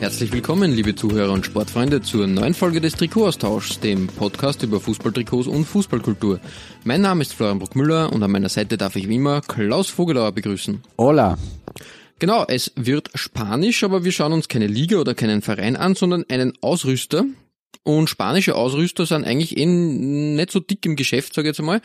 [0.00, 5.48] Herzlich willkommen, liebe Zuhörer und Sportfreunde, zur neuen Folge des Trikotaustauschs, dem Podcast über Fußballtrikots
[5.48, 6.38] und Fußballkultur.
[6.84, 10.30] Mein Name ist Florian Bruckmüller und an meiner Seite darf ich wie immer Klaus Vogelauer
[10.30, 10.82] begrüßen.
[10.98, 11.36] Hola.
[12.20, 16.24] Genau, es wird Spanisch, aber wir schauen uns keine Liga oder keinen Verein an, sondern
[16.28, 17.24] einen Ausrüster.
[17.82, 21.80] Und spanische Ausrüster sind eigentlich eh nicht so dick im Geschäft, sage ich jetzt einmal.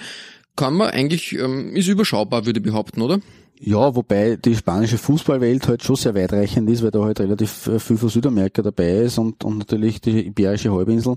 [0.55, 3.21] Kann man eigentlich, ähm, ist überschaubar, würde ich behaupten, oder?
[3.65, 7.79] Ja, wobei die spanische Fußballwelt halt schon sehr weitreichend ist, weil da halt relativ äh,
[7.79, 11.15] viel von Südamerika dabei ist und, und natürlich die Iberische Halbinsel.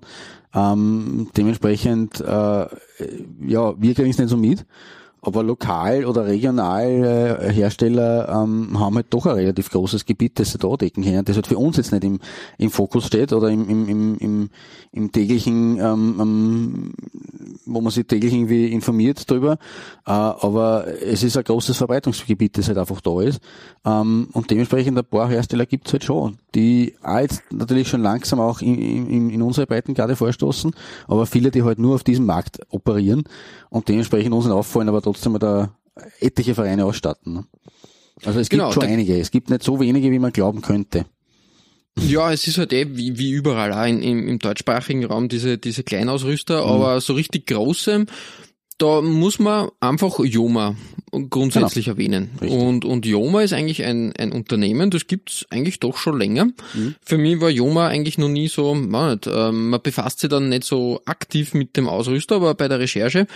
[0.55, 4.65] Ähm, dementsprechend, äh, ja, wir kriegen es nicht so mit.
[5.27, 6.87] Aber lokal oder regional
[7.43, 11.25] äh, Hersteller ähm, haben halt doch ein relativ großes Gebiet, das sie da decken können,
[11.25, 12.21] das halt für uns jetzt nicht im,
[12.59, 14.51] im Fokus steht oder im, im, im, im,
[14.93, 16.95] im täglichen, ähm, ähm,
[17.65, 19.59] wo man sich täglich irgendwie informiert drüber.
[20.07, 23.41] Äh, aber es ist ein großes Verbreitungsgebiet, das halt einfach da ist.
[23.85, 28.03] Ähm, und dementsprechend ein paar Hersteller gibt es halt schon, die auch jetzt natürlich schon
[28.03, 30.73] langsam auch in, in, in unsere Breitengrade vorstoßen,
[31.07, 33.25] aber viele, die halt nur auf diesem Markt operieren
[33.69, 35.77] und dementsprechend uns nicht auffallen, aber trotzdem da
[36.19, 37.35] etliche Vereine ausstatten.
[37.35, 37.45] Ne?
[38.25, 39.21] Also es Genau, gibt schon einige.
[39.21, 41.05] Es gibt nicht so wenige, wie man glauben könnte.
[41.99, 45.57] Ja, es ist halt eh wie, wie überall auch in, im, im deutschsprachigen Raum diese,
[45.57, 48.05] diese Kleinausrüster, aber so richtig große,
[48.79, 50.77] da muss man einfach Joma
[51.31, 52.31] grundsätzlich erwähnen.
[52.41, 52.59] Richtig.
[52.59, 56.49] Und, und Joma ist eigentlich ein, ein Unternehmen, das gibt's eigentlich doch schon länger.
[57.01, 60.49] Für mich war Joma eigentlich noch nie so, man, nicht, ähm, man befasst sich dann
[60.49, 63.27] nicht so aktiv mit dem Ausrüster, aber bei der Recherche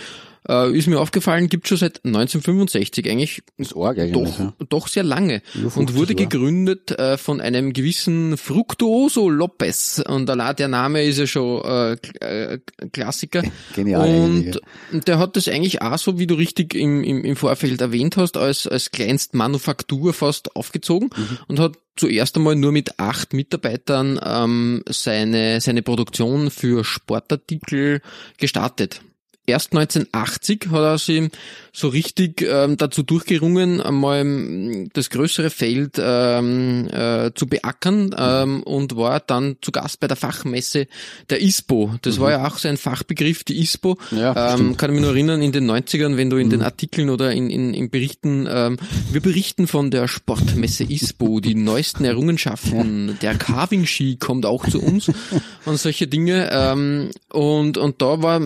[0.47, 4.13] äh, ist mir aufgefallen, gibt schon seit 1965 eigentlich ist arg eigentlich.
[4.13, 4.53] doch, ja.
[4.69, 10.55] doch sehr lange und 50 wurde gegründet äh, von einem gewissen Fructuoso Lopez und allein
[10.55, 12.59] der Name ist ja schon äh, äh,
[12.91, 13.43] Klassiker
[13.75, 14.57] Genial eigentlich,
[14.91, 18.17] und der hat das eigentlich auch so, wie du richtig im, im, im Vorfeld erwähnt
[18.17, 21.37] hast, als, als kleinst Manufaktur fast aufgezogen Mhm.
[21.47, 28.01] und hat zuerst einmal nur mit acht Mitarbeitern ähm, seine, seine Produktion für Sportartikel
[28.37, 29.01] gestartet.
[29.47, 31.29] Erst 1980 hat er sich
[31.73, 38.61] so richtig ähm, dazu durchgerungen, einmal ähm, das größere Feld ähm, äh, zu beackern ähm,
[38.63, 40.87] und war dann zu Gast bei der Fachmesse
[41.29, 41.95] der ISPO.
[42.03, 43.97] Das war ja auch so ein Fachbegriff, die ISPO.
[44.11, 47.09] Ja, ähm, kann ich mich nur erinnern, in den 90ern, wenn du in den Artikeln
[47.09, 48.77] oder in, in, in Berichten, ähm,
[49.11, 55.11] wir berichten von der Sportmesse ISPO, die neuesten Errungenschaften, der Carving-Ski kommt auch zu uns
[55.65, 56.49] und solche Dinge.
[56.51, 58.39] Ähm, und, und da war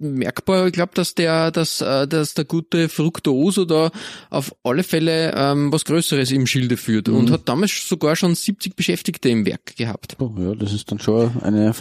[0.00, 3.90] merkbar, ich glaube, dass der, dass, äh, dass der gute Fructuoso da
[4.30, 7.16] auf alle Fälle ähm, was Größeres im Schilde führt Mhm.
[7.16, 10.16] und hat damals sogar schon 70 Beschäftigte im Werk gehabt.
[10.18, 11.72] Oh, ja, das ist dann schon eine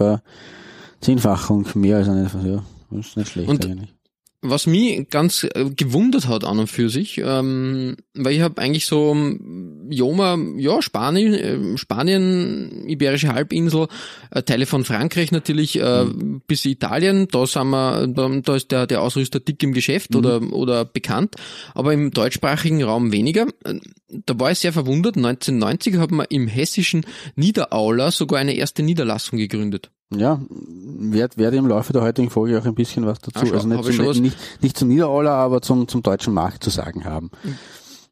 [1.02, 3.94] Verzehnfachung mehr als eine, ja, das ist nicht schlecht Und- eigentlich.
[4.42, 8.86] Was mich ganz äh, gewundert hat an und für sich, ähm, weil ich habe eigentlich
[8.86, 13.88] so ähm, Joma, ja, Spanien, äh, Spanien, Iberische Halbinsel,
[14.32, 16.06] äh, Teile von Frankreich natürlich, äh,
[16.48, 20.42] bis Italien, da sind wir, da, da ist der, der Ausrüster dick im Geschäft oder,
[20.54, 21.36] oder bekannt,
[21.74, 23.46] aber im deutschsprachigen Raum weniger.
[23.66, 23.80] Äh,
[24.26, 27.06] Da war ich sehr verwundert, 1990 hat man im hessischen
[27.36, 29.92] Niederauler sogar eine erste Niederlassung gegründet.
[30.12, 33.68] Ja, werde werde im Laufe der heutigen Folge auch ein bisschen was dazu, schau, also
[33.68, 37.30] nicht, zum, was- nicht, nicht zum Niederauler, aber zum, zum deutschen Markt zu sagen haben.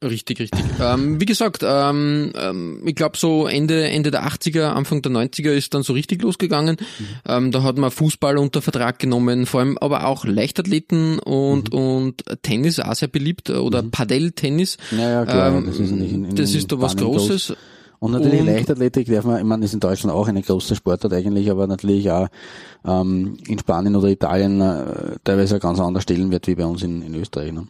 [0.03, 0.63] Richtig, richtig.
[0.79, 5.49] ähm, wie gesagt, ähm, ähm, ich glaube so Ende Ende der 80er, Anfang der 90er
[5.49, 6.77] ist dann so richtig losgegangen.
[7.27, 12.23] Ähm, da hat man Fußball unter Vertrag genommen, vor allem aber auch Leichtathleten und und
[12.43, 14.77] Tennis auch sehr beliebt äh, oder Padel-Tennis.
[14.91, 17.53] Ja, ja, klar, Ähm, das ist nicht in, in das ist da was Spanien groß.
[17.99, 21.13] Und natürlich Und- Leichtathletik darf man, ich meine, ist in Deutschland auch eine große Sportart
[21.13, 22.27] eigentlich, aber natürlich auch
[22.85, 27.01] ähm, in Spanien oder Italien äh, teilweise ein ganz anderer Stellenwert wie bei uns in,
[27.01, 27.51] in Österreich.
[27.51, 27.67] Ne?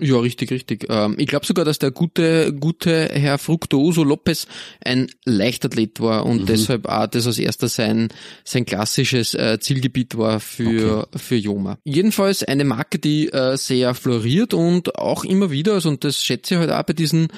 [0.00, 0.86] Ja, richtig, richtig.
[0.88, 4.46] Ähm, ich glaube sogar, dass der gute, gute Herr Fructuoso Lopez
[4.84, 8.08] ein Leichtathlet war und deshalb auch das als erster sein,
[8.42, 11.78] sein klassisches äh, Zielgebiet war für, für Joma.
[11.84, 16.54] Jedenfalls eine Marke, die äh, sehr floriert und auch immer wieder, also, und das schätze
[16.54, 17.28] ich halt auch bei diesen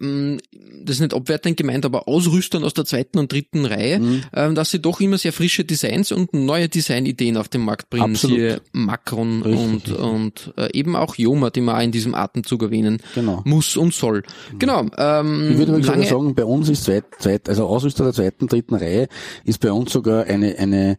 [0.00, 4.22] das ist nicht abwertend gemeint, aber Ausrüstern aus der zweiten und dritten Reihe, Mhm.
[4.34, 8.14] ähm, dass sie doch immer sehr frische Designs und neue Designideen auf den Markt bringen.
[8.14, 8.36] Absolut.
[8.38, 12.62] Siehe Macron Richtig, und, und äh, eben auch Joma, die man auch in diesem Atemzug
[12.62, 13.42] erwähnen Genau.
[13.44, 14.22] muss und soll.
[14.58, 14.86] Genau.
[14.96, 18.74] Ähm, Ich würde sogar sagen, bei uns ist zweit, zweit, also Ausrüster der zweiten, dritten
[18.76, 19.08] Reihe
[19.44, 20.96] ist bei uns sogar eine, eine,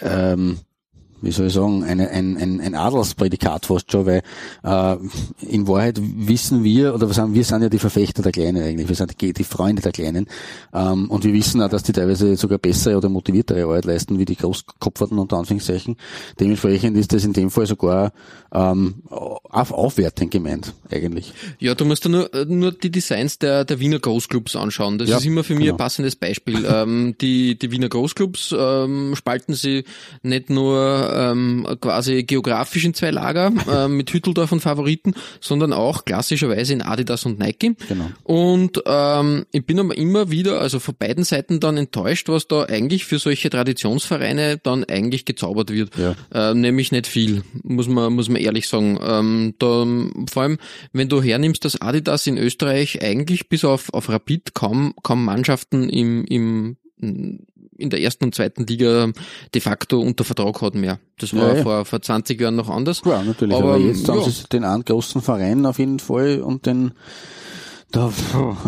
[0.00, 0.58] ähm,
[1.20, 4.22] wie soll ich sagen, eine, ein, ein, ein Adelsprädikat fast schon, weil
[4.64, 4.96] äh,
[5.40, 8.88] in Wahrheit wissen wir, oder was sagen, wir sind ja die Verfechter der Kleinen eigentlich,
[8.88, 10.26] wir sind die, die Freunde der Kleinen
[10.72, 14.24] ähm, und wir wissen auch, dass die teilweise sogar bessere oder motiviertere Arbeit leisten, wie
[14.24, 15.96] die Großkopferten unter Anführungszeichen.
[16.38, 18.12] Dementsprechend ist das in dem Fall sogar
[18.52, 21.32] ähm, auf, aufwertend gemeint, eigentlich.
[21.58, 24.98] ja, du musst dir nur, äh, nur die Designs der, der Wiener Großclubs anschauen.
[24.98, 25.74] Das Ja, ist immer für mich genau.
[25.74, 26.64] ein passendes Beispiel.
[26.68, 29.84] ähm, die, die Wiener Großclubs ähm, spalten sie
[30.22, 36.04] nicht nur ähm, quasi geografisch in zwei Lager äh, mit Hütteldorf und Favoriten, sondern auch
[36.04, 37.74] klassischerweise in Adidas und Nike.
[37.88, 38.10] Genau.
[38.24, 42.64] Und ähm, ich bin aber immer wieder, also von beiden Seiten dann enttäuscht, was da
[42.64, 45.90] eigentlich für solche Traditionsvereine dann eigentlich gezaubert wird.
[45.96, 46.14] Ja.
[46.32, 48.98] Äh, nämlich nicht viel, muss man, muss man ehrlich sagen.
[49.02, 49.86] Ähm, da,
[50.30, 50.58] vor allem,
[50.92, 55.88] wenn du hernimmst, dass Adidas in Österreich eigentlich bis auf, auf Rapid kaum, kaum Mannschaften
[55.88, 56.76] im, im
[57.78, 59.10] in der ersten und zweiten Liga
[59.54, 60.98] de facto unter Vertrag hat mehr.
[61.18, 61.62] Das war Ja, ja.
[61.62, 63.00] Vor, vor 20 Jahren noch anders.
[63.00, 63.56] Klar, natürlich.
[63.56, 64.28] Aber, Aber, jetzt haben ja.
[64.28, 66.92] sie den einen großen Verein auf jeden Fall und den
[67.90, 68.12] da,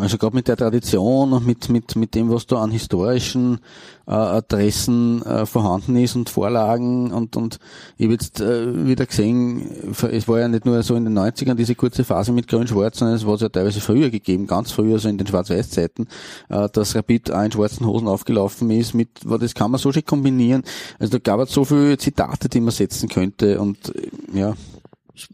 [0.00, 3.60] also gerade mit der Tradition und mit, mit, mit dem, was da an historischen
[4.06, 7.58] äh, Adressen äh, vorhanden ist und Vorlagen und, und
[7.98, 11.54] ich habe jetzt äh, wieder gesehen, es war ja nicht nur so in den 90ern
[11.54, 14.98] diese kurze Phase mit Grün-Schwarz, sondern es war es ja teilweise früher gegeben, ganz früher,
[14.98, 16.08] so in den Schwarz-Weiß-Zeiten,
[16.48, 20.04] äh, dass Rapid auch in schwarzen Hosen aufgelaufen ist, mit, das kann man so schön
[20.04, 20.62] kombinieren.
[20.98, 24.54] Also da gab es so viele Zitate, die man setzen könnte und äh, ja,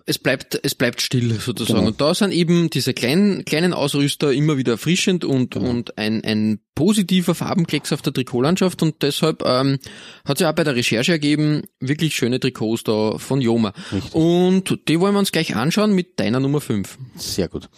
[0.06, 1.78] es bleibt, es bleibt still sozusagen.
[1.80, 1.88] Genau.
[1.88, 5.70] Und da sind eben diese kleinen, kleinen Ausrüster immer wieder erfrischend und, Genau.
[5.70, 9.78] und ein, ein positiver Farbenklecks auf der Trikotlandschaft und deshalb ähm,
[10.26, 13.72] hat sich auch bei der Recherche ergeben, wirklich schöne Trikots da von Joma.
[13.92, 14.14] Richtig.
[14.14, 16.98] Und die wollen wir uns gleich anschauen mit deiner Nummer 5.
[17.16, 17.70] Sehr gut.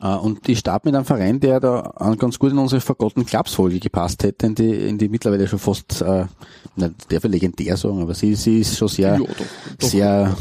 [0.00, 3.52] Äh, Und ich starte mit einem Verein, der da ganz gut in unsere Forgotten Clubs
[3.52, 6.24] Folge gepasst hätte, in die, in die mittlerweile schon fast, äh,
[6.76, 9.26] nicht der für legendär sagen, aber sie, sie ist schon sehr, Ja, doch,
[9.78, 9.88] doch.
[9.88, 10.36] sehr,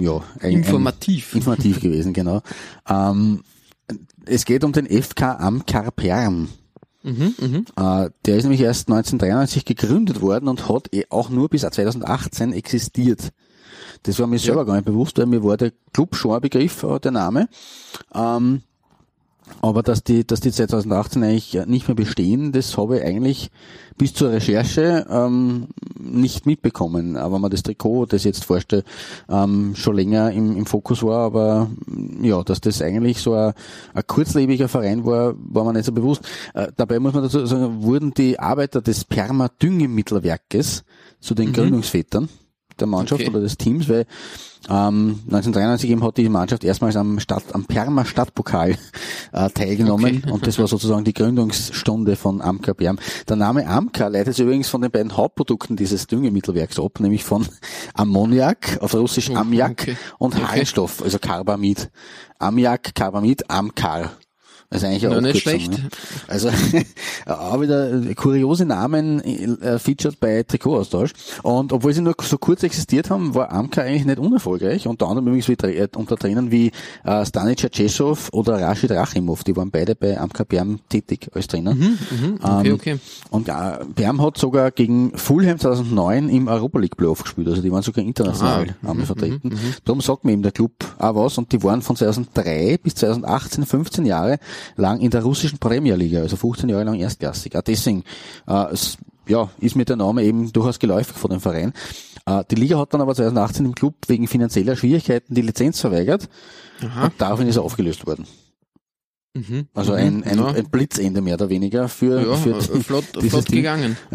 [0.00, 1.34] ja, ein, Informativ.
[1.34, 2.42] Informativ gewesen, genau.
[2.88, 3.42] Ähm,
[4.26, 6.48] es geht um den FK Amkar Perm.
[7.02, 7.64] Mhm, mhm.
[7.76, 12.52] Äh, der ist nämlich erst 1993 gegründet worden und hat eh auch nur bis 2018
[12.52, 13.30] existiert.
[14.02, 16.82] Das war mir selber gar nicht bewusst, weil mir war der Club schon ein Begriff,
[16.82, 17.48] äh, der Name.
[18.14, 18.62] Ähm,
[19.62, 23.50] aber dass die, dass die 2018 eigentlich nicht mehr bestehen, das habe ich eigentlich
[23.98, 25.68] bis zur Recherche ähm,
[25.98, 27.16] nicht mitbekommen.
[27.16, 28.84] Aber wenn man das Trikot, das ich jetzt vorstelle,
[29.28, 33.52] ähm, schon länger im, im Fokus war, aber mm, ja, dass das eigentlich so ein,
[33.92, 36.22] ein kurzlebiger Verein war, war man nicht so bewusst.
[36.54, 40.84] Äh, dabei muss man dazu sagen, wurden die Arbeiter des Perma-Düngemittelwerkes
[41.20, 42.28] zu den Gründungsvätern
[42.80, 43.30] der Mannschaft Okay.
[43.30, 44.06] oder des Teams, weil
[44.68, 48.76] ähm, 1993 eben hat die Mannschaft erstmals am Stadt, am Perma Stadtpokal
[49.32, 50.32] äh, teilgenommen Okay.
[50.32, 52.98] und das war sozusagen die Gründungsstunde von Amka Perm.
[53.28, 57.46] Der Name Amka leitet sich übrigens von den beiden Hauptprodukten dieses Düngemittelwerks ab, nämlich von
[57.94, 59.96] Ammoniak, auf Russisch Oh, Ammiak okay.
[60.18, 60.44] und Okay.
[60.44, 61.90] Harnstoff, also Carbamid.
[62.38, 64.12] Ammoniak, Carbamid, Amkar.
[64.72, 65.72] Also eigentlich Ja, nicht schlecht.
[65.72, 65.88] Ne?
[66.28, 66.48] Also
[67.26, 71.10] auch wieder kuriose Namen äh, featured bei Trikotaustausch.
[71.42, 74.86] Und obwohl sie nur so kurz existiert haben, war Amka eigentlich nicht unerfolgreich.
[74.86, 76.70] Unter anderem übrigens wie, äh, unter Trainern wie
[77.04, 79.42] äh, Stanica Cesov oder Rashid Rachimov.
[79.42, 81.74] Die waren beide bei Amka Perm tätig als Trainer.
[81.74, 81.98] Mhm,
[82.40, 82.98] okay, Ähm, okay.
[83.30, 83.52] Und äh,
[83.96, 87.48] Perm hat sogar gegen Fulham 2009 im Europa League Playoff gespielt.
[87.48, 89.50] Also die waren sogar international Ah, einmal vertreten.
[89.84, 91.38] Darum sagt mir eben der Club auch was.
[91.38, 94.38] Und die waren von 2003 bis 2018 15 Jahre
[94.76, 97.56] lang in der russischen Premier Liga, also 15 Jahre lang erstklassig.
[97.56, 98.04] Auch deswegen
[98.46, 98.98] äh, es,
[99.28, 101.72] ja, ist mir der Name eben durchaus geläufig von dem Verein.
[102.26, 106.28] Äh, die Liga hat dann aber 2018 im Club wegen finanzieller Schwierigkeiten die Lizenz verweigert
[106.82, 107.04] Aha.
[107.04, 108.26] und daraufhin ist er aufgelöst worden.
[109.34, 109.68] Mhm.
[109.74, 109.98] Also mhm.
[109.98, 110.46] ein, ein, ja.
[110.46, 113.96] ein Blitzende mehr oder weniger für, ja, für äh, flott, flott gegangen.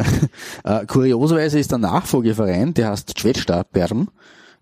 [0.63, 4.09] Äh, kurioserweise ist der Nachfolgeverein, der heißt Schwedsta Perm.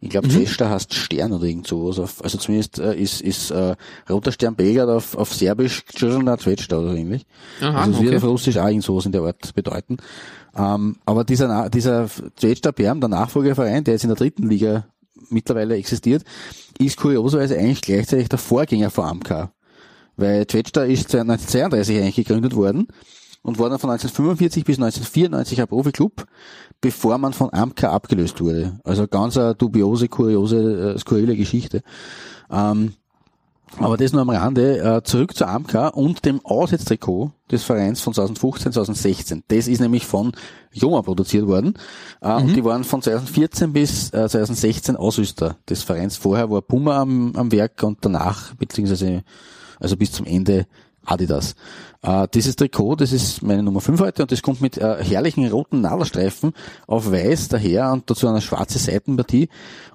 [0.04, 0.32] Ich glaube, Mhm.
[0.32, 1.98] Schwedsta heißt Stern oder irgend sowas.
[1.98, 3.76] Auf, also zumindest äh, ist, ist äh,
[4.10, 7.26] Roter Stern Belgrad auf, auf Serbisch Črna Schwedsta oder ähnlich.
[7.62, 8.18] Aha, also es wird okay.
[8.18, 9.98] auf Russisch auch irgend sowas in der Art bedeuten.
[10.58, 14.88] Ähm, aber dieser, dieser Schwedsta Perm, der Nachfolgeverein, der jetzt in der dritten Liga
[15.30, 16.26] mittlerweile existiert,
[16.78, 19.52] ist kurioserweise eigentlich gleichzeitig der Vorgänger von AMK.
[20.18, 22.88] Weil Schwedsta ist 1932 eigentlich gegründet worden
[23.44, 26.26] und war dann von 1945 bis 1994 ein Profiklub,
[26.82, 28.80] bevor man von Amka abgelöst wurde.
[28.84, 31.84] Also ganz eine dubiose, kuriose, äh, skurrile Geschichte.
[32.50, 32.94] Ähm,
[33.78, 34.80] Aber das nur am Rande.
[34.80, 39.44] Äh, zurück zur AMK und dem Auswärtstrikot des Vereins von 2015, 2016.
[39.48, 40.32] Das ist nämlich von
[40.72, 41.74] Joma produziert worden.
[42.22, 42.48] Äh, mhm.
[42.48, 46.16] Und die waren von 2014 bis äh, 2016 Ausrüster des Vereins.
[46.16, 49.24] Vorher war Puma am, am Werk und danach, beziehungsweise
[49.80, 50.66] also bis zum Ende
[51.06, 51.56] Adidas.
[52.02, 55.50] Äh, dieses Trikot, das ist meine Nummer 5 heute und das kommt mit äh, herrlichen
[55.50, 56.54] roten Nadelstreifen
[56.86, 59.48] auf weiß daher und dazu eine schwarze Seitenpartie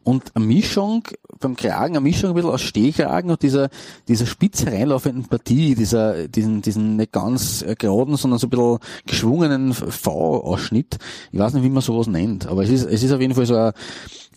[0.05, 1.05] und eine Mischung
[1.39, 3.69] beim Kragen, eine Mischung ein bisschen aus Stehkragen und dieser,
[4.09, 8.79] dieser spitz hereinlaufenden Partie, dieser, diesen, diesen nicht ganz äh, geraden, sondern so ein bisschen
[9.07, 10.99] geschwungenen V-Ausschnitt.
[11.31, 13.47] Ich weiß nicht, wie man sowas nennt, aber es ist, es ist auf jeden Fall
[13.47, 13.73] so ein,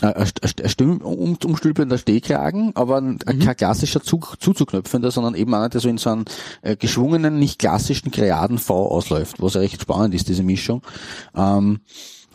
[0.01, 3.19] um, umstülpender Stehkragen, aber mhm.
[3.19, 6.25] kein klassischer Zug, zuzuknöpfender, sondern eben einer, der so in so einem
[6.61, 10.81] äh, geschwungenen, nicht klassischen, kreaden V ausläuft, was recht spannend ist, diese Mischung.
[11.35, 11.81] Ähm,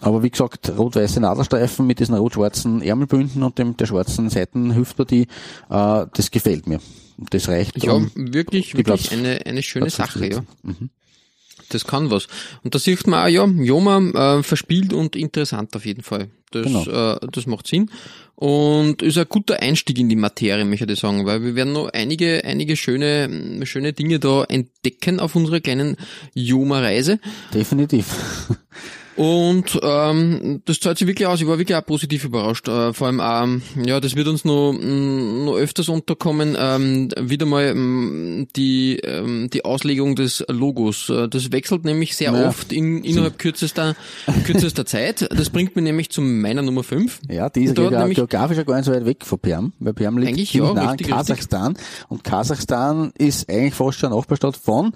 [0.01, 5.23] aber wie gesagt, rot-weiße Nadelstreifen mit diesen rot-schwarzen Ärmelbünden und dem, der schwarzen Seitenhüftpartie,
[5.71, 6.81] äh, das gefällt mir.
[7.31, 7.83] Das reicht.
[7.83, 10.41] Ja, um wirklich, wirklich Platz, eine, eine schöne Sache, ja.
[10.63, 10.91] Mhm.
[11.69, 12.29] Das kann was.
[12.63, 16.29] Und da sieht man auch, ja, Joma äh, verspielt und interessant auf jeden Fall.
[16.51, 17.15] Das, genau.
[17.15, 17.91] äh, das macht Sinn.
[18.35, 21.89] Und ist ein guter Einstieg in die Materie, möchte ich sagen, weil wir werden noch
[21.89, 25.97] einige, einige schöne, schöne Dinge da entdecken auf unserer kleinen
[26.35, 27.19] Joma-Reise.
[27.55, 28.07] Definitiv.
[29.17, 31.41] Und ähm, das zahlt sich wirklich aus.
[31.41, 32.69] Ich war wirklich auch positiv überrascht.
[32.69, 36.55] Äh, vor allem, ähm, ja, das wird uns noch, noch öfters unterkommen.
[36.59, 41.09] Ähm, wieder mal ähm, die ähm, die Auslegung des Logos.
[41.09, 42.49] Äh, das wechselt nämlich sehr naja.
[42.49, 43.97] oft in, innerhalb kürzester
[44.45, 45.27] kürzester Zeit.
[45.35, 47.21] Das bringt mich nämlich zu meiner Nummer 5.
[47.31, 50.53] Ja, die ist geografisch gar nicht so weit weg von Perm, weil Perm liegt eigentlich,
[50.53, 51.73] ja, nah in Kasachstan.
[51.73, 51.87] Richtig.
[52.09, 54.93] Und Kasachstan ist eigentlich fast schon Nachbarstadt von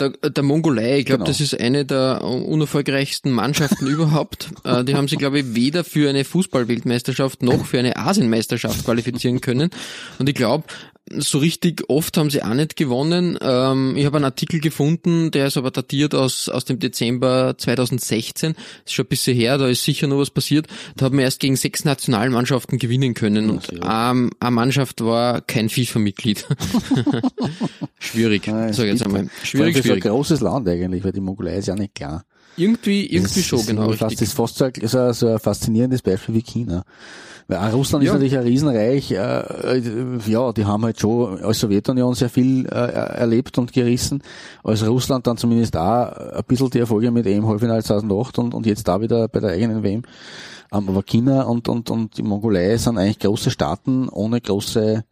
[0.00, 1.28] der, der Mongolei, ich glaube, genau.
[1.28, 4.48] das ist eine der unerfolgreichsten Mannschaften überhaupt.
[4.64, 9.40] Äh, die haben sich, glaube ich, weder für eine Fußballweltmeisterschaft noch für eine Asienmeisterschaft qualifizieren
[9.40, 9.70] können.
[10.18, 10.64] Und ich glaube,
[11.10, 13.38] so richtig oft haben sie auch nicht gewonnen.
[13.40, 18.54] Ähm, ich habe einen Artikel gefunden, der ist aber datiert aus, aus dem Dezember 2016.
[18.54, 20.66] Das ist schon ein bisschen her, da ist sicher noch was passiert.
[20.96, 23.50] Da haben wir erst gegen sechs Nationalmannschaften gewinnen können.
[23.50, 26.46] Und ähm, eine Mannschaft war kein FIFA-Mitglied.
[27.98, 29.28] schwierig, sag jetzt einmal.
[29.42, 29.84] Schwierig, schwierig.
[29.84, 32.24] ist ein großes Land eigentlich, weil die Mongolei ist ja nicht klar.
[32.56, 33.90] Irgendwie, irgendwie das schon, genau.
[33.92, 36.84] Fast, das ist fast so, so, so ein faszinierendes Beispiel wie China.
[37.46, 38.10] Weil Russland ja.
[38.10, 39.10] ist natürlich ein Riesenreich.
[39.10, 44.22] Äh, äh, ja, die haben halt schon als Sowjetunion sehr viel äh, erlebt und gerissen.
[44.62, 48.66] Als Russland dann zumindest auch ein bisschen die Erfolge mit EM Halbfinale 2008 und, und
[48.66, 50.02] jetzt da wieder bei der eigenen WM.
[50.72, 55.04] Ähm, aber China und, und, und die Mongolei sind eigentlich große Staaten ohne große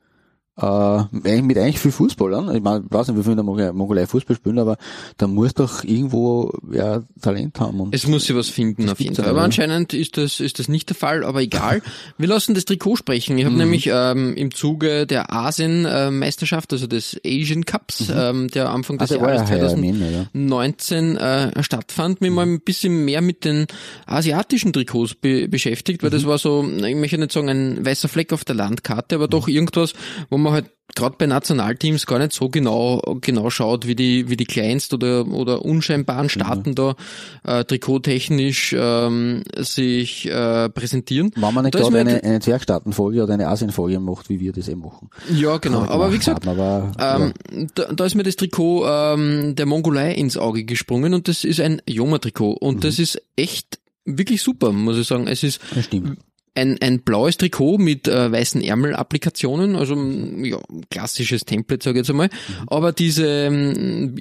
[0.61, 2.54] äh, mit eigentlich viel Fußballern.
[2.54, 4.76] Ich, meine, ich weiß nicht, wie viele in der Mongolei Fußball spielen, aber
[5.16, 7.80] da muss doch irgendwo ja, Talent haben.
[7.80, 9.28] Und es muss sich was finden, auf jeden Fall.
[9.28, 11.80] Aber anscheinend ist das, ist das nicht der Fall, aber egal.
[12.18, 13.38] Wir lassen das Trikot sprechen.
[13.38, 13.61] Ich habe mhm.
[13.61, 18.14] nämlich ähm, im Zuge der Asien-Meisterschaft, also des Asian Cups, mhm.
[18.16, 22.37] ähm, der Anfang des also Jahres 2019 äh, stattfand, mich mhm.
[22.37, 23.66] mal ein bisschen mehr mit den
[24.06, 26.28] asiatischen Trikots be beschäftigt, weil das mhm.
[26.28, 29.54] war so, ich möchte nicht sagen ein weißer Fleck auf der Landkarte, aber doch mhm.
[29.54, 29.94] irgendwas,
[30.28, 34.37] wo man halt gerade bei Nationalteams gar nicht so genau genau schaut, wie die wie
[34.37, 36.75] die kleinst oder oder unscheinbaren Staaten mhm.
[36.75, 36.97] da
[37.44, 41.32] äh, trikottechnisch ähm, sich äh, präsentieren.
[41.35, 44.80] Wenn man nicht gerade eine, eine Zwergstaatenfolge oder eine Asienfolge macht, wie wir das eben
[44.80, 45.11] machen.
[45.32, 45.82] Ja, genau.
[45.82, 47.66] Aber wie gesagt, aber, ähm, ja.
[47.75, 51.61] da, da, ist mir das Trikot ähm, der Mongolei ins Auge gesprungen und das ist
[51.61, 52.80] ein Joma-Trikot und mhm.
[52.80, 55.26] das ist echt wirklich super, muss ich sagen.
[55.26, 56.18] Es ist das stimmt
[56.54, 59.97] ein, ein blaues Trikot mit äh, weißen Ärmelapplikationen, also
[60.42, 60.59] ja,
[60.90, 62.28] klassisches Template, sage ich jetzt einmal.
[62.28, 62.68] Mhm.
[62.68, 64.16] Aber diese ähm,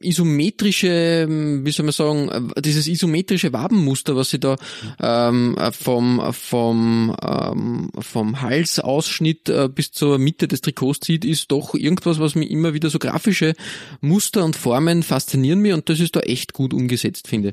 [0.00, 0.88] isometrische,
[1.28, 4.56] ähm, wie soll man sagen, äh, dieses isometrische Wabenmuster, was sie da
[5.00, 11.74] ähm, vom, vom, ähm, vom Halsausschnitt äh, bis zur Mitte des Trikots zieht, ist doch
[11.74, 13.54] irgendwas, was mir immer wieder so grafische
[14.00, 17.52] Muster und Formen faszinieren mir und das ist da echt gut umgesetzt, finde.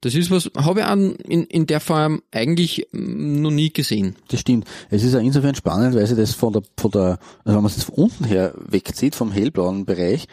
[0.00, 4.16] Das ist was, habe ich an, in, in der Form eigentlich mm, noch nie gesehen.
[4.28, 4.66] Das stimmt.
[4.90, 7.66] Es ist ja insofern spannend, weil sie das von der, von der, also wenn man
[7.66, 10.26] es von unten her wegzieht, vom hellblauen Bereich,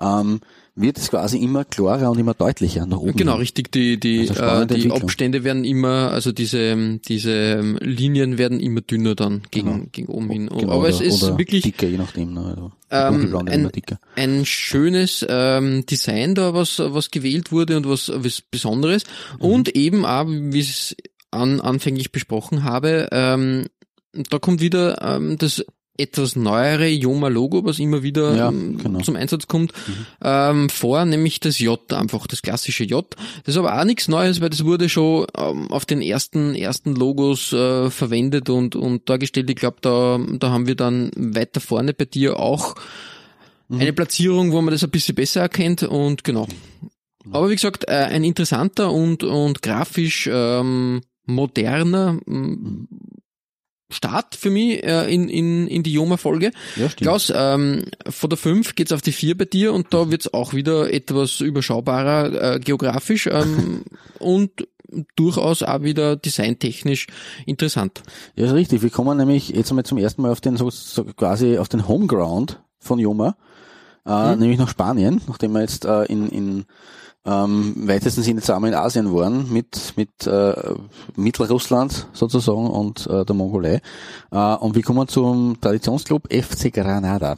[0.00, 0.40] ähm,
[0.80, 3.16] wird es quasi immer klarer und immer deutlicher nach oben.
[3.16, 3.72] Genau, richtig.
[3.72, 9.14] Die, die, also äh, die Abstände werden immer, also diese, diese Linien werden immer dünner
[9.14, 9.86] dann gegen, genau.
[9.92, 10.46] gegen oben hin.
[10.48, 12.34] Genau, Aber oder, es ist wirklich dicker, je nachdem.
[12.34, 13.70] Ne, also ähm, ein,
[14.16, 19.04] ein schönes ähm, Design da, was, was gewählt wurde und was, was Besonderes.
[19.38, 19.44] Mhm.
[19.44, 20.96] Und eben auch, wie ich es
[21.30, 23.66] an, anfänglich besprochen habe, ähm,
[24.12, 25.64] da kommt wieder ähm, das
[25.98, 29.00] etwas neuere Joma-Logo, was immer wieder Ja, ähm, genau.
[29.00, 29.72] zum Einsatz kommt,
[30.22, 33.04] ähm, vor, nämlich das J, einfach das klassische J.
[33.44, 36.94] Das ist aber auch nichts Neues, weil das wurde schon ähm, auf den ersten ersten
[36.94, 39.50] Logos äh, verwendet und und dargestellt.
[39.50, 42.76] Ich glaube, da da haben wir dann weiter vorne bei dir auch
[43.70, 46.46] eine Platzierung, wo man das ein bisschen besser erkennt und genau.
[47.30, 52.88] Aber wie gesagt, äh, ein interessanter und und grafisch ähm, moderner ähm,
[53.90, 56.52] Start für mich äh, in, in, in die Joma-Folge.
[56.76, 56.96] Ja, stimmt.
[56.96, 60.52] Klaus, ähm, von der 5 geht's auf die 4 bei dir und da wird's auch
[60.52, 63.84] wieder etwas überschaubarer äh, geografisch ähm,
[64.18, 64.50] und
[65.16, 67.06] durchaus auch wieder designtechnisch
[67.46, 68.02] interessant.
[68.36, 68.82] Ja, ist richtig.
[68.82, 71.88] Wir kommen nämlich jetzt einmal zum ersten Mal auf den so, so quasi auf den
[71.88, 73.36] Homeground von Joma,
[74.06, 76.64] äh, nämlich nach Spanien, nachdem wir jetzt äh, in, in
[77.24, 80.54] ähm, weitesten Sinne zusammen in Asien waren mit mit äh,
[81.16, 83.80] Mittelrussland sozusagen und äh, der Mongolei.
[84.30, 87.36] Äh, und wir kommen zum Traditionsclub FC Granada.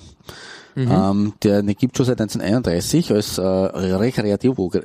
[0.77, 4.73] Ähm, der den gibt schon seit 1931 als äh, Rekreativo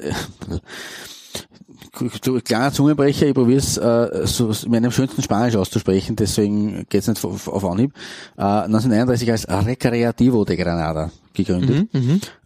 [2.44, 7.24] kleiner Zungenbrecher, ich probiere es äh, so in meinem schönsten Spanisch auszusprechen, deswegen geht's nicht
[7.24, 7.94] auf, auf Anhieb.
[8.38, 11.88] Äh, 1931 als Recreativo de Granada gegründet.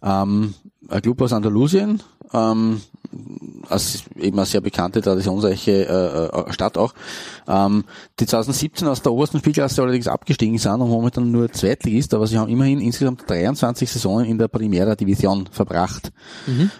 [0.02, 0.54] Ähm,
[0.88, 2.80] ein Club aus Andalusien, ähm,
[3.68, 6.94] als eben eine sehr bekannte, traditionsreiche äh, äh, Stadt auch,
[7.48, 7.84] ähm,
[8.18, 12.38] die 2017 aus der obersten Spielklasse allerdings abgestiegen sind und momentan nur Zweitligist, aber sie
[12.38, 16.12] haben immerhin insgesamt 23 Saisonen in der Primera Division verbracht.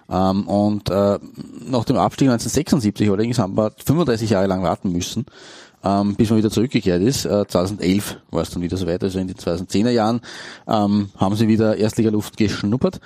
[0.09, 1.19] Ähm, und äh,
[1.69, 5.27] nach dem Abstieg 1976 allerdings haben wir 35 Jahre lang warten müssen,
[5.83, 7.25] ähm, bis man wieder zurückgekehrt ist.
[7.25, 10.21] Äh, 2011 war es dann wieder soweit, also in den 2010er Jahren
[10.69, 13.01] ähm, haben sie wieder Erstliga-Luft geschnuppert.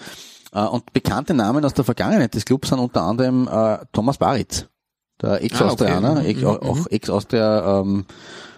[0.54, 4.66] Äh, und bekannte Namen aus der Vergangenheit des Clubs sind unter anderem äh, Thomas Baritz,
[5.20, 6.28] der Ex-Austrianer, Ah, okay.
[6.30, 8.04] Ex- Mhm, auch Ex-Austria, ähm,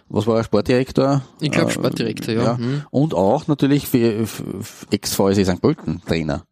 [0.08, 1.22] was war er, Sportdirektor?
[1.40, 2.54] Ich glaube Äh, Sportdirektor, ja.
[2.54, 2.82] Mhm.
[2.90, 4.44] Und auch natürlich für, für
[4.90, 5.60] Ex-VSE St.
[5.60, 6.44] Pölten Trainer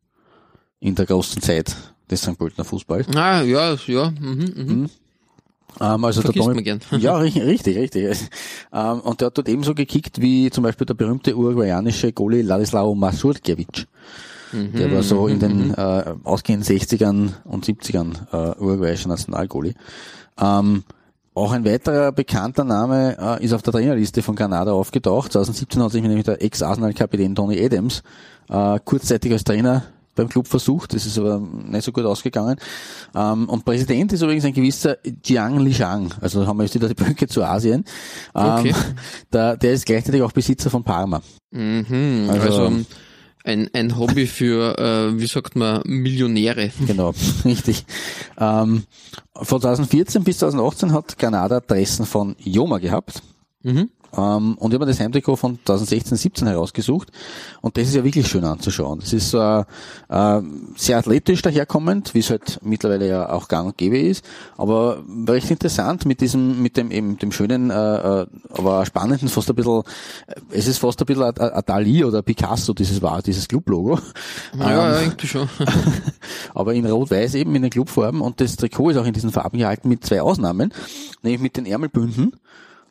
[0.80, 1.76] in der großen Zeit
[2.10, 2.36] des St.
[2.38, 3.06] Pöltener Fußballs.
[3.14, 4.10] Ah, ja, ja.
[4.10, 4.90] Mhm, mhm.
[5.80, 6.80] Ähm, also Vergisst der man gern.
[7.00, 8.28] Ja, ri- richtig, richtig.
[8.72, 12.94] Ähm, und der hat dort ebenso gekickt wie zum Beispiel der berühmte uruguayanische Goalie Ladislao
[12.94, 13.86] Masurkiewicz.
[14.74, 19.74] Der war so in den äh, ausgehenden 60ern und 70ern äh, uruguayischer Nationalgoalie.
[20.40, 20.84] Ähm,
[21.34, 25.32] auch ein weiterer bekannter Name äh, ist auf der Trainerliste von Granada aufgetaucht.
[25.32, 28.02] 2017 hat sich nämlich der Ex-Arsenal-Kapitän Tony Adams
[28.48, 29.82] äh, kurzzeitig als Trainer
[30.14, 30.94] beim Club versucht.
[30.94, 32.54] Das ist aber nicht so gut ausgegangen.
[33.16, 36.14] Ähm, und Präsident ist übrigens ein gewisser Jiang Lishang.
[36.20, 37.84] Also da haben wir jetzt wieder die Brücke zu Asien.
[38.36, 38.74] Ähm, Okay.
[39.32, 41.20] der, der ist gleichzeitig auch Besitzer von Parma.
[41.50, 42.28] Mhm.
[42.30, 42.76] Also- Also,
[43.44, 46.72] ein, ein Hobby für, äh, wie sagt man, Millionäre.
[46.86, 47.84] Genau, richtig.
[48.38, 48.84] Ähm,
[49.34, 53.22] von 2014 bis 2018 hat Granada Dressen von Joma gehabt.
[53.62, 53.90] Mhm.
[54.16, 57.10] Ähm, und ich habe mir das Heimtrikot von 2016-17 herausgesucht.
[57.60, 59.00] Und das ist ja wirklich schön anzuschauen.
[59.00, 59.60] Das ist äh,
[60.08, 60.42] äh,
[60.76, 64.24] sehr athletisch daherkommend, wie es halt mittlerweile ja auch gang und gäbe ist.
[64.56, 67.74] Aber recht interessant mit diesem, mit dem eben dem schönen, äh,
[68.22, 69.82] äh, aber spannenden, fast ein bisschen,
[70.26, 73.98] äh, es ist fast ein bisschen ein, Dali oder Picasso, dieses war, dieses Club-Logo.
[74.58, 75.48] Ja, ja, irgendwie schon.
[76.54, 79.58] aber in Rot-Weiß eben in den Clubfarben und das Trikot ist auch in diesen Farben
[79.58, 80.72] gehalten mit zwei Ausnahmen,
[81.22, 82.32] nämlich mit den Ärmelbünden,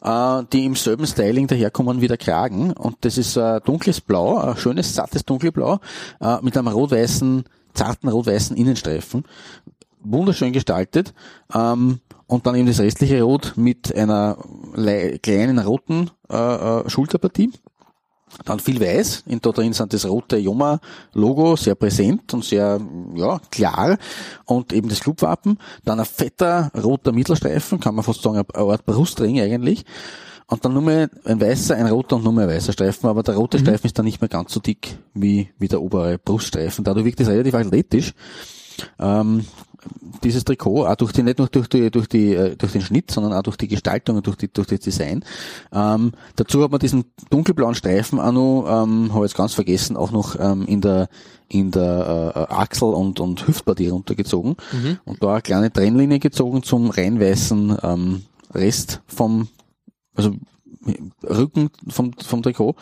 [0.03, 2.71] äh, die im selben Styling daherkommen wie der Kragen.
[2.73, 5.79] Und das ist äh, dunkles Blau, ein schönes, sattes Dunkelblau
[6.21, 9.23] äh, mit einem rot-weißen, zarten rot-weißen Innenstreifen,
[10.01, 11.13] wunderschön gestaltet.
[11.53, 14.37] Ähm, und dann eben das restliche Rot mit einer
[14.75, 17.51] lei- kleinen roten äh, äh, Schulterpartie.
[18.45, 22.79] Dann viel weiß, in da drin sind das rote Joma-Logo sehr präsent und sehr
[23.15, 23.97] ja, klar
[24.45, 25.57] und eben das Clubwappen.
[25.85, 29.85] Dann ein fetter roter Mittelstreifen, kann man fast sagen, eine Art Brustring eigentlich.
[30.47, 33.23] Und dann nur mehr ein weißer, ein roter und nur mehr ein weißer Streifen, aber
[33.23, 36.83] der rote Streifen ist dann nicht mehr ganz so dick wie, wie der obere Bruststreifen.
[36.83, 38.13] Dadurch wirkt es relativ athletisch.
[38.99, 39.45] Ähm,
[40.23, 43.11] dieses Trikot, auch durch die, nicht nur durch die, durch die, äh, durch den Schnitt,
[43.11, 45.23] sondern auch durch die Gestaltung und durch die, durch das Design.
[45.71, 50.11] Ähm, dazu hat man diesen dunkelblauen Streifen auch noch, ähm, habe jetzt ganz vergessen, auch
[50.11, 51.09] noch ähm, in der,
[51.49, 54.55] in der äh, Achsel und, und Hüftpartie runtergezogen
[55.05, 59.47] und da eine kleine Trennlinie gezogen zum rein weißen ähm, Rest vom,
[60.15, 60.35] also
[61.23, 62.75] Rücken vom, vom Trikot.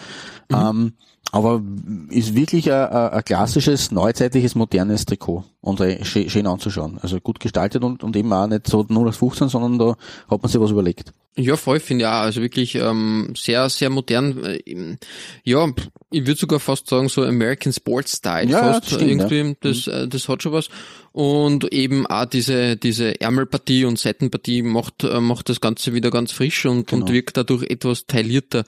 [0.51, 0.93] Ähm,
[1.31, 1.61] aber
[2.09, 6.97] ist wirklich ein, ein, klassisches, neuzeitliches, modernes Trikot und äh, schön, anzuschauen.
[7.01, 9.95] Also gut gestaltet und, und eben auch nicht so 0815, sondern da
[10.29, 11.13] hat man sich was überlegt.
[11.37, 12.13] Ja, voll finde ich auch.
[12.15, 14.43] Also wirklich ähm, sehr, sehr modern.
[14.43, 14.97] Äh, im-
[15.45, 15.65] Ja,
[16.09, 18.49] ich würde sogar fast sagen, so American Sports Style.
[18.49, 19.55] Ja, fast das stimmt, irgendwie.
[19.61, 20.67] Das, äh, das hat schon was.
[21.13, 26.31] Und eben auch diese, diese Ärmelpartie und Seitenpartie macht, äh, macht das Ganze wieder ganz
[26.31, 27.05] frisch und, Genau.
[27.05, 28.63] und wirkt dadurch etwas taillierter,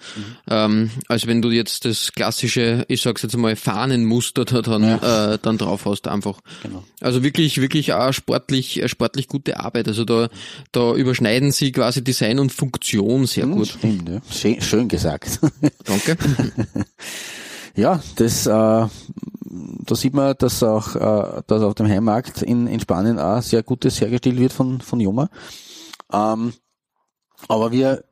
[0.49, 5.39] ähm, als wenn du jetzt das klassische, ich sag's jetzt mal, Fahnenmuster da dann, äh,
[5.41, 6.41] dann drauf hast einfach.
[6.63, 6.83] Genau.
[6.99, 9.87] Also wirklich, wirklich auch sportlich, äh, sportlich gute Arbeit.
[9.87, 10.27] Also da,
[10.73, 13.67] da überschneiden sie quasi Design und Funktion sehr Hm, gut.
[13.69, 14.21] Stimmt, ja.
[14.29, 15.39] Schön, schön gesagt.
[15.85, 16.17] Danke.
[17.75, 18.85] Ja, das, äh,
[19.85, 23.63] da sieht man, dass auch, äh, dass auf dem Heimmarkt in, in Spanien auch sehr
[23.63, 25.29] Gutes hergestellt wird von, von Joma.
[26.11, 26.53] Ähm,
[27.47, 28.03] aber wir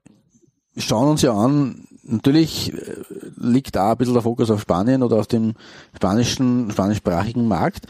[0.77, 2.95] schauen uns ja an, natürlich äh,
[3.37, 5.53] liegt da ein bisschen der Fokus auf Spanien oder auf dem
[5.95, 7.85] spanischen, spanischsprachigen Markt.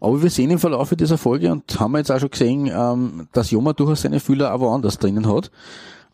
[0.00, 3.50] Aber wir sehen im Verlauf dieser Folge und haben jetzt auch schon gesehen, ähm, dass
[3.50, 5.50] Joma durchaus seine Fühler auch woanders drinnen hat.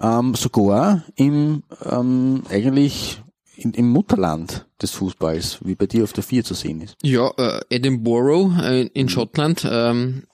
[0.00, 3.22] Ähm, sogar im ähm, eigentlich
[3.62, 6.96] in, im Mutterland des Fußballs, wie bei dir auf der 4 zu sehen ist.
[7.02, 9.66] Ja, äh, Edinburgh äh, in Schottland.
[9.70, 10.24] Ähm,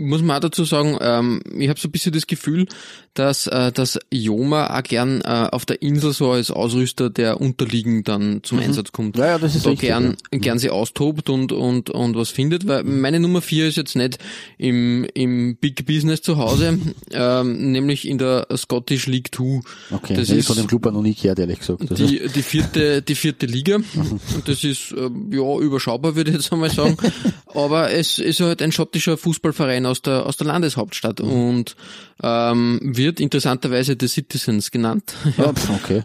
[0.00, 2.66] muss man auch dazu sagen, ähm, ich habe so ein bisschen das Gefühl,
[3.14, 8.04] dass, äh, dass Joma auch gern äh, auf der Insel so als Ausrüster der Unterliegen
[8.04, 9.16] dann zum Einsatz kommt.
[9.16, 10.38] Ja, ja, das ist da richtig, gern, ja.
[10.38, 14.18] gern sie austobt und, und, und was findet, weil meine Nummer vier ist jetzt nicht
[14.58, 16.78] im, im Big Business zu Hause,
[17.12, 19.62] ähm, nämlich in der Scottish League Two.
[19.90, 21.90] Okay, das ist von dem Club noch nie gehört, ehrlich gesagt.
[21.90, 23.76] Also, die, die vierte, die vierte Liga.
[24.34, 26.96] Und das ist, äh, ja, überschaubar, würde ich jetzt einmal sagen.
[27.46, 31.76] Aber es ist halt ein schottischer Fußballverein aus der, aus der Landeshauptstadt und
[32.22, 35.14] ähm, wird interessanterweise The Citizens genannt.
[35.36, 36.04] ja, okay.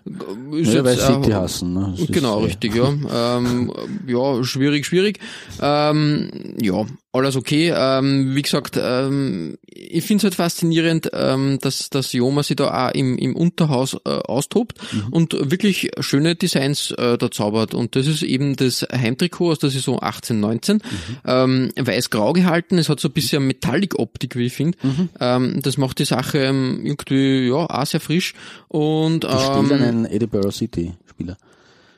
[0.51, 1.73] Ist Ja, weil City äh, hassen.
[1.73, 1.89] Ne?
[1.91, 3.37] Das ist, Genau, äh, richtig, ja.
[3.37, 3.71] ähm,
[4.07, 5.19] ja, schwierig, schwierig.
[5.61, 6.29] Ähm,
[6.61, 7.73] ja, alles okay.
[7.75, 12.87] Ähm, wie gesagt, ähm, ich finde es halt faszinierend, ähm, dass, dass Joma sich da
[12.87, 14.79] auch im, im Unterhaus äh, austobt
[15.11, 17.73] und wirklich schöne Designs äh, da zaubert.
[17.73, 20.81] Und das ist eben das Heimtrikot aus der Saison 18, 19.
[21.25, 24.77] Ähm, weiß-grau gehalten, es hat so ein bisschen Metallic-Optik, wie ich finde.
[25.19, 28.33] Ähm, das macht die Sache ähm, irgendwie, ja, auch sehr frisch.
[28.67, 31.37] Und, Die spielen ähm, einen Edinburgh City Spieler.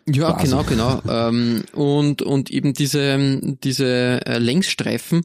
[0.08, 0.46] Ja, quasi.
[0.46, 1.02] genau, genau.
[1.10, 5.22] ähm, und, und eben diese, diese äh, Längsstreifen,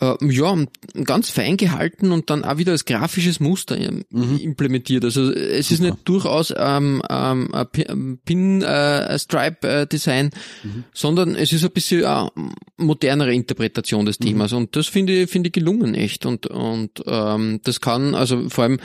[0.00, 0.56] äh, ja,
[1.04, 3.76] ganz fein gehalten und dann auch wieder als grafisches Muster
[4.10, 4.38] Mhm.
[4.38, 5.04] implementiert.
[5.04, 10.30] Also es ist nicht durchaus ähm, ähm, ein Pi- ein Pin-Stripe-Design,
[10.64, 10.84] Mhm.
[10.92, 12.30] sondern es ist ein bisschen eine
[12.76, 14.06] modernere Interpretation Mhm.
[14.06, 18.14] des Themas und das finde ich, finde ich gelungen echt und, und ähm, das kann,
[18.14, 18.80] also vor allem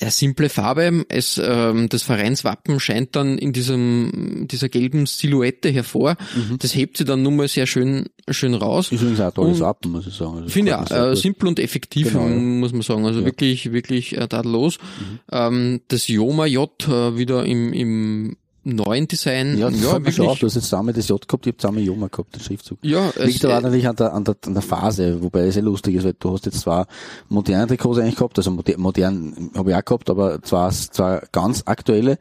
[0.00, 1.04] ja, simple Farbe.
[1.08, 6.16] Es, ähm, das Vereinswappen scheint dann in diesem, dieser gelben Silhouette hervor.
[6.58, 8.90] Das hebt sie dann nun mal sehr schön, schön raus.
[8.90, 10.38] Ist übrigens auch ein tolles Wappen, muss ich sagen.
[10.38, 12.34] Also, finde ja, äh, simpel und effektiv, Genau, ja.
[12.34, 12.60] Mhm.
[12.60, 13.06] muss man sagen.
[13.06, 14.78] Also wirklich, wirklich äh, tadellos.
[15.30, 19.58] Ähm, das Joma J äh, wieder im, im neuen Design.
[19.58, 20.04] Ja, ja auf.
[20.04, 20.16] wirklich.
[20.16, 22.78] Du hast jetzt zusammen das J gehabt, ich habe zusammen Joma gehabt, den Schriftzug.
[22.82, 25.46] Ja, es, Liegt aber äh, auch natürlich an der, an, der, an der Phase, wobei
[25.46, 26.86] es sehr lustig ist, weil du hast jetzt zwar
[27.28, 31.62] moderne Trikots eigentlich gehabt, also moder, modern habe ich auch gehabt, aber zwar, zwar ganz
[31.66, 32.18] aktuelle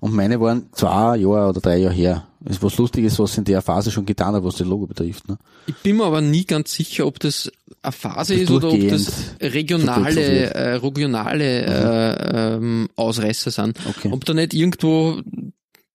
[0.00, 2.28] und meine waren zwei Jahre oder drei Jahre her.
[2.40, 5.26] Das ist was Lustiges, was in der Phase schon getan hat, was das Logo betrifft.
[5.28, 5.38] Ne?
[5.66, 8.88] Ich bin mir aber nie ganz sicher, ob das eine Phase Das ist oder ob
[8.90, 13.78] das regionale, äh, regionale äh, ähm, Ausreißer sind.
[13.88, 14.10] Okay.
[14.12, 15.22] Ob da nicht irgendwo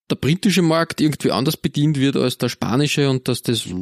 [0.09, 3.75] der britische Markt irgendwie anders bedient wird als der spanische und dass das ja.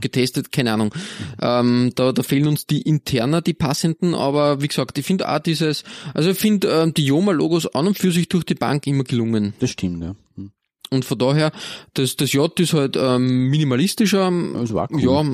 [0.00, 0.94] getestet, keine Ahnung.
[1.40, 5.38] Ähm, da, da fehlen uns die interner, die passenden, aber wie gesagt, ich finde auch
[5.38, 5.84] dieses,
[6.14, 9.54] also ich finde ähm, die Joma-Logos an und für sich durch die Bank immer gelungen.
[9.60, 10.14] Das stimmt, ja.
[10.36, 10.52] Hm.
[10.90, 11.52] Und von daher,
[11.94, 15.02] das, das J ist halt ähm, minimalistischer, Das war cool.
[15.02, 15.24] ja,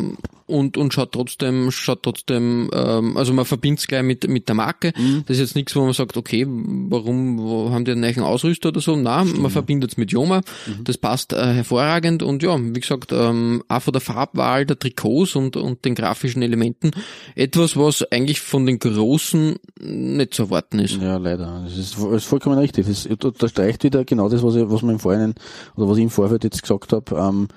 [0.46, 4.54] und, und schaut trotzdem, schaut trotzdem, ähm, also man verbindet es gleich mit, mit der
[4.54, 4.92] Marke.
[4.96, 5.24] Mhm.
[5.26, 8.68] Das ist jetzt nichts, wo man sagt, okay, warum wo haben die einen neuen Ausrüster
[8.68, 8.96] oder so?
[8.96, 10.42] Nein, man verbindet es mit Joma.
[10.66, 10.84] Mhm.
[10.84, 15.36] Das passt äh, hervorragend und ja, wie gesagt, ähm, auch von der Farbwahl der Trikots
[15.36, 16.90] und, und den grafischen Elementen
[17.34, 21.00] etwas, was eigentlich von den Großen nicht zu erwarten ist.
[21.00, 21.62] Ja, leider.
[21.64, 22.86] Das ist, das ist vollkommen richtig.
[22.86, 25.34] Das unterstreicht wieder genau das, was, ich, was man im Vorhinein
[25.76, 27.48] oder was ich im Vorfeld jetzt gesagt habe, ähm,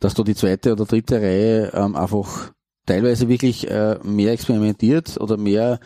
[0.00, 2.52] dass da die zweite oder dritte Reihe ähm, einfach
[2.86, 5.80] teilweise wirklich äh, mehr experimentiert oder mehr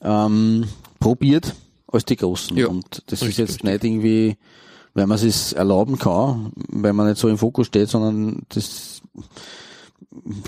[0.00, 0.64] ähm,
[1.00, 1.54] probiert
[1.86, 2.56] als die Großen.
[2.56, 3.64] Ja, Und das ist richtig, jetzt richtig.
[3.64, 4.36] nicht irgendwie,
[4.94, 9.02] weil man es erlauben kann, weil man nicht so im Fokus steht, sondern das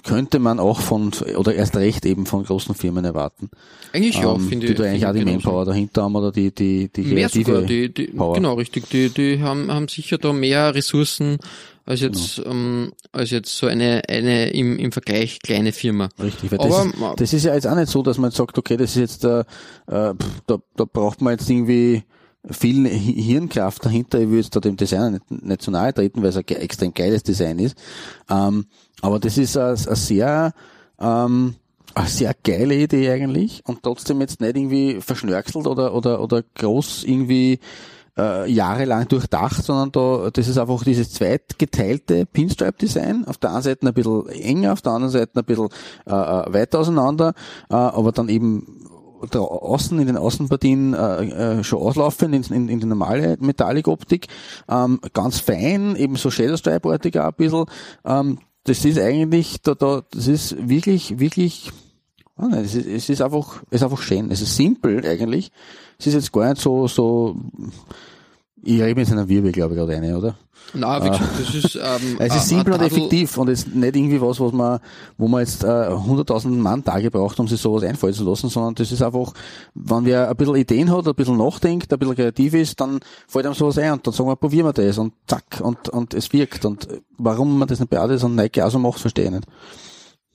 [0.05, 3.51] könnte man auch von, oder erst recht eben von großen Firmen erwarten.
[3.93, 4.79] Eigentlich ja, ähm, finde die ich.
[4.79, 5.35] da eigentlich auch die genauso.
[5.37, 8.35] Manpower dahinter haben oder die, die, die Mehr sogar, die, die, Power.
[8.35, 11.39] genau, richtig, die, die haben, haben sicher da mehr Ressourcen
[11.85, 12.51] als jetzt, Genau.
[12.51, 16.09] ähm, als jetzt so eine, eine im, im Vergleich kleine Firma.
[16.21, 18.59] Richtig, weil Aber, das, das ist ja jetzt auch nicht so, dass man jetzt sagt,
[18.59, 19.41] okay, das ist jetzt, äh,
[19.89, 22.03] äh, pff, da, da braucht man jetzt irgendwie
[22.49, 24.21] viel Hi- Hirnkraft dahinter.
[24.21, 26.95] Ich will jetzt da dem Designer nicht, nicht zu nahe treten, weil es ein extrem
[26.95, 27.77] geiles Design ist.
[28.31, 28.67] Ähm,
[29.03, 30.53] aber das ist ein, ein sehr
[30.99, 31.57] Ähm,
[31.97, 37.05] eine sehr geile Idee eigentlich und trotzdem jetzt nicht irgendwie verschnörkelt oder, oder, oder groß
[37.05, 37.59] irgendwie
[38.19, 43.25] äh, jahrelang durchdacht, sondern da, das ist einfach dieses zweitgeteilte Pinstripe-Design.
[43.27, 45.69] Auf der einen Seite ein bisschen enger, auf der anderen Seite ein bisschen
[46.07, 47.33] äh, äh weiter auseinander,
[47.71, 48.83] äh, aber dann eben
[49.33, 54.27] Außen, in den Außenpartien äh, äh, schon auslaufen in, in, in die normale Metallic-Optik.
[54.69, 57.65] Ähm, ganz fein, eben so Shadowstripe-artig auch ein bisschen.
[58.05, 61.73] Ähm, das ist eigentlich, da, da, das ist wirklich, wirklich
[62.39, 64.31] Oh nein, es ist, es ist einfach, es ist einfach schön.
[64.31, 65.51] Es ist simpel eigentlich.
[65.99, 67.35] Es ist jetzt gar nicht so, so,
[68.63, 70.37] ich rede mit einer Wirbel, glaube ich, gerade eine, oder?
[70.75, 73.95] Na, wie gesagt, das ist, ähm, Es ist simpel und effektiv und es ist nicht
[73.95, 74.81] irgendwie was, was man,
[75.17, 78.75] wo man jetzt äh, 100.000 Mann Tage braucht, um sich sowas einfallen zu lassen, sondern
[78.75, 79.33] das ist einfach,
[79.75, 83.47] wenn wer ein bisschen Ideen hat, ein bisschen nachdenkt, ein bisschen kreativ ist, dann fällt
[83.47, 86.33] einem sowas ein und dann sagen wir, probieren wir das und zack und, und es
[86.33, 86.89] wirkt und
[87.19, 89.47] warum man das nicht bei Adidas und Nike auch so macht, verstehe ich nicht.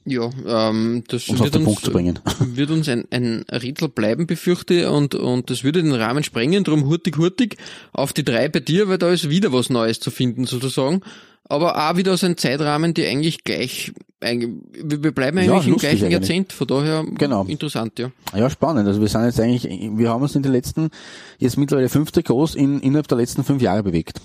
[0.03, 1.83] Ja, ähm, das um wird, uns,
[2.39, 6.85] wird uns ein, ein Rätsel bleiben, befürchte und und das würde den Rahmen sprengen, drum
[6.85, 7.57] hurtig, hurtig
[7.93, 11.01] auf die drei bei dir, weil da ist wieder was Neues zu finden sozusagen.
[11.51, 16.05] Aber auch wieder aus einem Zeitrahmen, die eigentlich gleich, wir bleiben eigentlich ja, im gleichen
[16.05, 16.11] eigentlich.
[16.11, 17.43] Jahrzehnt, von daher genau.
[17.43, 18.09] interessant, ja.
[18.33, 18.87] Ja, spannend.
[18.87, 20.91] Also wir sind jetzt eigentlich, wir haben uns in den letzten,
[21.39, 24.21] jetzt mittlerweile fünfte Groß in, innerhalb der letzten fünf Jahre bewegt.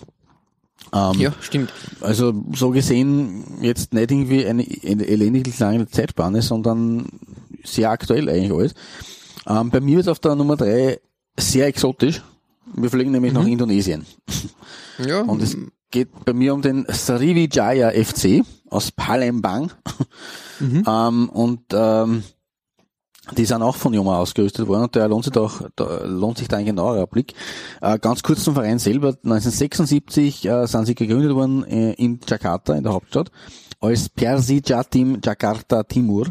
[0.92, 1.72] Ähm, ja, stimmt.
[2.00, 7.06] Also so gesehen jetzt nicht irgendwie eine, elendiglich lange Zeitspanne, sondern
[7.64, 8.74] sehr aktuell eigentlich alles.
[9.46, 11.00] Ähm, bei mir ist auf der Nummer drei
[11.38, 12.22] sehr exotisch.
[12.74, 13.38] Wir fliegen nämlich mhm.
[13.38, 14.06] nach Indonesien.
[14.98, 15.20] Ja.
[15.20, 15.56] Und es
[15.90, 19.72] geht bei mir um den Sriwijaya FC aus Palembang.
[20.58, 20.84] Mhm.
[20.86, 22.22] ähm, und ähm,
[23.36, 26.48] die sind auch von Joma ausgerüstet worden und der lohnt sich doch, da lohnt sich
[26.48, 27.34] da ein genauerer Blick.
[27.80, 29.08] Äh, ganz kurz zum Verein selber.
[29.08, 33.30] 1976 äh, sind sie gegründet worden äh, in Jakarta, in der Hauptstadt,
[33.80, 36.28] als Persija Team Jakarta Timur.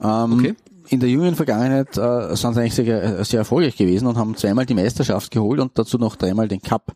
[0.00, 0.54] Ähm, okay.
[0.88, 4.66] In der jüngeren Vergangenheit äh, sind sie eigentlich sehr, sehr erfolgreich gewesen und haben zweimal
[4.66, 6.94] die Meisterschaft geholt und dazu noch dreimal den Cup.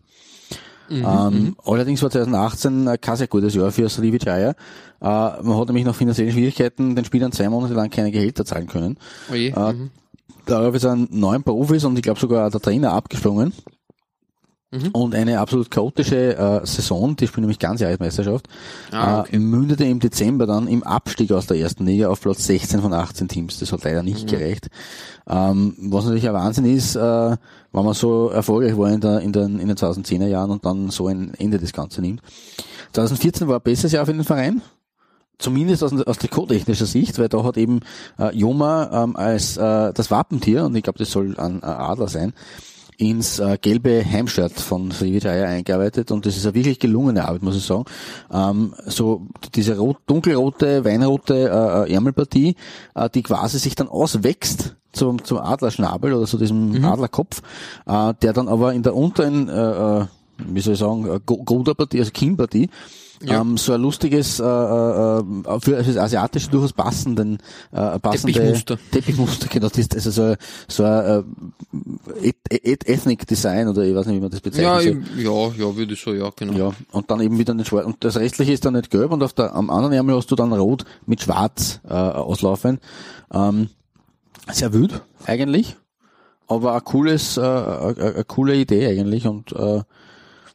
[0.93, 1.57] Mhm, ähm, mhm.
[1.65, 4.51] allerdings war 2018 kein sehr gutes Jahr für Srivijaya.
[4.51, 4.55] Äh,
[5.01, 8.99] man hat nämlich noch finanzielle Schwierigkeiten, den Spielern zwei Monate lang keine Gehälter zahlen können.
[9.31, 9.91] Oh je, äh, mhm.
[10.45, 13.53] Darauf ist ein neuer Profis und ich glaube sogar der Trainer abgesprungen.
[14.73, 14.89] Mhm.
[14.93, 18.49] Und eine absolut chaotische äh, Saison, die spielen nämlich ganz Jahresmeisterschaft,
[18.91, 19.37] ah, okay.
[19.37, 22.95] äh, mündete im Dezember dann im Abstieg aus der ersten Liga auf Platz 16 von
[22.95, 23.59] 18 Teams.
[23.59, 24.31] Das hat leider nicht mhm.
[24.31, 24.71] gereicht.
[25.29, 29.33] Ähm, was natürlich ein Wahnsinn ist, äh, wenn man so erfolgreich war in, der, in,
[29.33, 32.23] den, in den 2010er Jahren und dann so ein Ende des Ganzen nimmt.
[32.93, 34.63] 2014 war ein besseres Jahr für den Verein
[35.39, 37.81] zumindest aus, aus trikottechnischer Sicht, weil da hat eben
[38.19, 42.09] äh, Joma ähm, als äh, das Wappentier, und ich glaube, das soll ein, ein Adler
[42.09, 42.33] sein,
[43.03, 47.57] ins äh, gelbe Heimshirt von Srivijaya eingearbeitet und das ist eine wirklich gelungene Arbeit, muss
[47.57, 47.85] ich sagen.
[48.33, 52.55] Ähm, so diese rot, dunkelrote, weinrote äh, äh, Ärmelpartie,
[52.95, 56.85] äh, die quasi sich dann auswächst zum, zum Adlerschnabel oder zu diesem mhm.
[56.85, 57.43] Adlerkopf,
[57.87, 60.07] äh, der dann aber in der unteren, äh, äh
[60.39, 62.69] wie soll ich sagen, äh, Goderpartie, also Kinnpartie,
[63.23, 63.41] ja.
[63.41, 65.23] ähm, so ein lustiges, äh, äh,
[65.61, 67.39] für das asiatische durchaus passenden,
[67.73, 68.79] äh, passende Teppichmuster.
[68.91, 70.37] Teppichmuster, genau, das ist also so,
[70.69, 71.53] so ein
[72.23, 72.33] äh,
[72.85, 75.07] Ethnic Design oder ich weiß nicht, wie man das bezeichnet.
[75.17, 76.53] Ja, ja, ja, würde ich so, ja, genau.
[76.53, 79.23] Ja, und dann eben wieder den Schwarz, und das restliche ist dann nicht gelb und
[79.23, 82.79] auf der, am anderen Ärmel hast du dann rot mit schwarz äh, auslaufen.
[83.33, 83.69] Ähm,
[84.51, 85.77] sehr wild, eigentlich
[86.53, 89.83] aber ein cooles, äh, eine, eine coole Idee eigentlich und äh,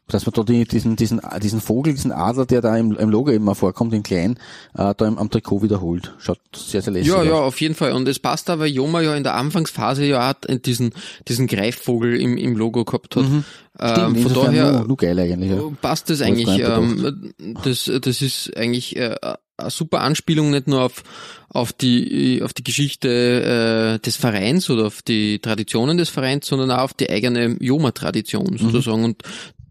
[0.08, 3.32] dass man da die, diesen, diesen, diesen Vogel, diesen Adler, der da im, im Logo
[3.32, 4.40] immer vorkommt, in klein,
[4.78, 6.14] äh, da im, am Trikot wiederholt.
[6.18, 7.26] Schaut sehr, sehr lässig Ja, aus.
[7.26, 7.92] ja, auf jeden Fall.
[7.92, 10.94] Und es passt da, weil Joma ja in der Anfangsphase ja auch diesen,
[11.28, 13.24] diesen Greifvogel im, im Logo gehabt hat.
[13.24, 13.44] Mhm.
[13.80, 15.62] Ähm, Stimmt, von daher nur, nur geil eigentlich, ja.
[15.82, 16.60] passt das eigentlich.
[16.60, 19.16] Ähm, das, das ist eigentlich äh,
[19.58, 21.04] eine super Anspielung nicht nur auf
[21.50, 26.72] auf die auf die Geschichte äh, des Vereins oder auf die Traditionen des Vereins, sondern
[26.72, 28.58] auch auf die eigene Joma-Tradition mhm.
[28.58, 29.00] sozusagen.
[29.00, 29.06] Mhm.
[29.06, 29.24] Und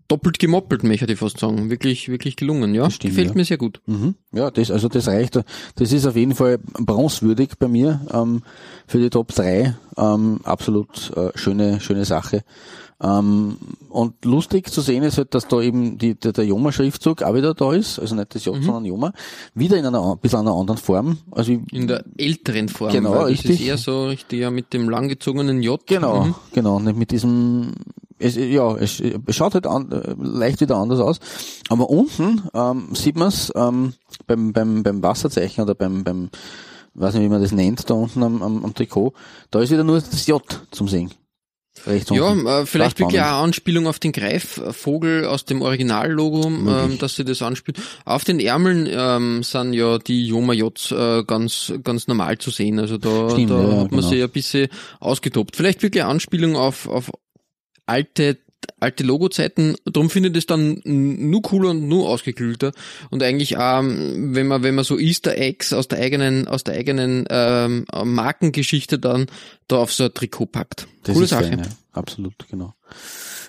[0.08, 1.70] doppelt gemoppelt, möchte ich fast sagen.
[1.70, 2.90] Wirklich, wirklich gelungen, ja.
[2.90, 3.34] Stimmt, Gefällt ja.
[3.34, 3.80] mir sehr gut.
[3.86, 4.14] Mhm.
[4.32, 5.40] Ja, das, also das reicht.
[5.76, 8.42] Das ist auf jeden Fall bronzewürdig bei mir ähm,
[8.86, 9.74] für die Top 3.
[9.98, 12.42] Ähm, absolut äh, schöne, schöne Sache.
[12.98, 13.58] Ähm,
[13.90, 17.52] und lustig zu sehen ist halt, dass da eben die, der, der Joma-Schriftzug auch wieder
[17.52, 18.62] da ist, also nicht das J, mhm.
[18.62, 19.12] sondern Joma,
[19.54, 21.18] wieder in einer ein bisschen einer anderen Form.
[21.30, 22.92] Also in der älteren Form.
[22.92, 23.50] Genau, richtig.
[23.50, 25.86] Das ist eher so richtig ja mit dem langgezogenen J.
[25.86, 26.34] Genau, mhm.
[26.52, 27.72] genau, nicht mit diesem
[28.18, 31.18] es, ja, es, es schaut halt an, leicht wieder anders aus.
[31.68, 33.94] Aber unten ähm, sieht man es ähm,
[34.26, 36.30] beim, beim, beim Wasserzeichen oder beim, beim,
[36.94, 39.12] weiß nicht, wie man das nennt, da unten am, am, am Trikot,
[39.50, 41.10] da ist wieder nur das J zum Sehen.
[41.86, 47.16] rechts Ja, äh, vielleicht wirklich eine Anspielung auf den Greifvogel aus dem Originallogo, ähm, dass
[47.16, 47.78] sie das anspielt.
[48.06, 52.78] Auf den Ärmeln ähm, sind ja die Joma Jots äh, ganz ganz normal zu sehen.
[52.78, 54.08] Also da, Stimmt, da ja, hat man genau.
[54.08, 54.68] sich ein bisschen
[55.00, 55.56] ausgetobt.
[55.56, 57.10] Vielleicht wirklich eine Anspielung auf, auf
[57.86, 58.38] alte
[58.80, 62.72] alte Logozeiten, darum finde ich das dann nur cooler und nur ausgeklügelter
[63.10, 66.74] und eigentlich auch, wenn man wenn man so Easter Eggs aus der eigenen aus der
[66.74, 69.26] eigenen ähm, Markengeschichte dann
[69.68, 70.88] da auf so ein Trikot packt.
[71.04, 71.44] Das Coole Sache.
[71.44, 71.64] fein, ja.
[71.92, 72.74] Absolut, genau.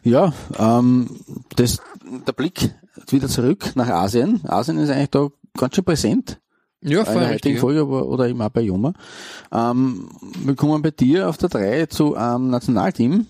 [0.04, 1.20] Ja, ähm,
[1.56, 1.82] das,
[2.26, 2.74] der Blick
[3.10, 4.42] wieder zurück nach Asien.
[4.46, 6.40] Asien ist eigentlich da ganz schön präsent.
[6.82, 7.60] Ja, in voll der richtig.
[7.60, 8.94] Folge aber, oder eben auch bei Joma.
[9.52, 10.10] Ähm,
[10.44, 13.26] wir kommen bei dir auf der 3 zu einem Nationalteam,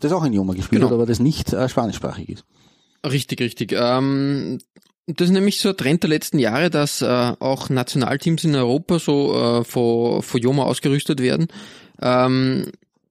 [0.00, 0.86] das auch in Joma gespielt Genau.
[0.90, 2.44] hat, aber das nicht äh, spanischsprachig ist.
[3.04, 3.72] Richtig, richtig.
[3.76, 4.58] Ähm,
[5.06, 7.06] das ist nämlich so ein Trend der letzten Jahre, dass äh,
[7.38, 11.48] auch Nationalteams in Europa so äh, von, von Joma ausgerüstet werden.
[12.02, 12.66] Ähm,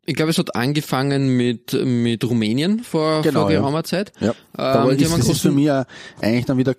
[0.06, 3.60] ich glaube, es hat angefangen mit, mit Rumänien vor, Genau, vor ja.
[3.60, 4.14] geraumer Zeit.
[4.22, 4.30] Ja.
[4.30, 5.84] Ähm, Aber ist, das ist für mich auch
[6.22, 6.76] eigentlich dann wieder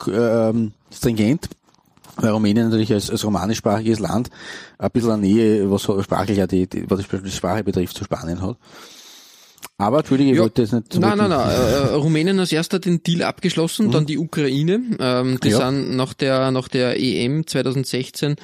[0.50, 1.48] ähm, stringent,
[2.16, 4.30] weil Rumänien natürlich als, als romanischsprachiges Land
[4.78, 8.56] ein bisschen eine Nähe, was sprachlich die, was die Sprache betrifft, zu Spanien hat.
[9.80, 10.42] Aber, Entschuldige, ich Ja.
[10.42, 11.48] wollte jetzt nicht so Nein, nein, nein.
[11.48, 14.80] Äh, Rumänien als erster den Deal abgeschlossen, dann die Ukraine.
[14.98, 15.52] Ähm, die Mhm.
[15.52, 15.70] Ja.
[15.70, 18.34] sind nach der, nach der EM 2016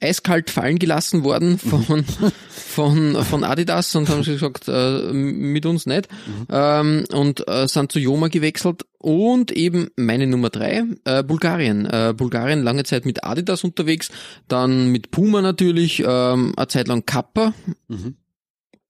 [0.00, 1.82] eiskalt fallen gelassen worden Mhm.
[1.84, 2.04] von,
[2.50, 6.08] von, von Adidas und haben gesagt, äh, mit uns nicht.
[6.26, 6.46] Mhm.
[6.50, 8.84] Ähm, und äh, sind zu Joma gewechselt.
[8.98, 11.86] Und eben meine Nummer drei, äh, Bulgarien.
[11.86, 14.10] Äh, Bulgarien lange Zeit mit Adidas unterwegs,
[14.46, 17.54] dann mit Puma natürlich, ähm, eine Zeit lang Kappa.
[17.88, 18.16] Mhm.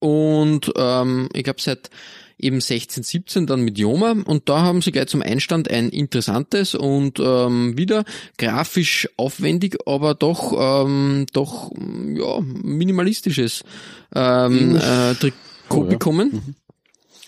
[0.02, 1.90] Und ähm, ich glaube seit
[2.38, 6.74] eben 16, 17 dann mit Joma und da haben sie gleich zum Einstand ein interessantes
[6.74, 8.04] und ähm, wieder
[8.36, 13.62] grafisch aufwendig, aber doch ähm, doch ja minimalistisches
[14.12, 15.36] ähm, äh, Trikot
[15.68, 15.90] Oh, ja.
[15.90, 16.56] bekommen.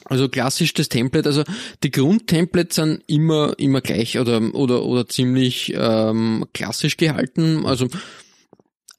[0.07, 1.45] Also klassisch das Template, also
[1.83, 7.65] die Grundtemplates sind immer immer gleich oder oder oder ziemlich ähm, klassisch gehalten.
[7.65, 7.89] Also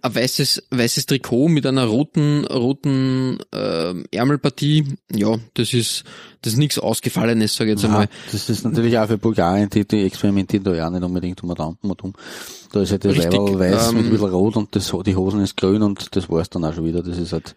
[0.05, 6.03] ein weißes, weißes Trikot mit einer roten, roten äh, Ärmelpartie, ja, das ist
[6.41, 8.03] das ist nichts Ausgefallenes, sage ich jetzt einmal.
[8.03, 11.49] Ja, das ist natürlich auch für Bulgarien, die, die experimentieren da ja nicht unbedingt um
[11.49, 12.13] und um.
[12.71, 15.41] Da ist halt das Leiberl weiß ähm, mit ein bisschen rot und das, die Hosen
[15.41, 17.01] ist grün und das war's dann auch schon wieder.
[17.01, 17.55] Das ist halt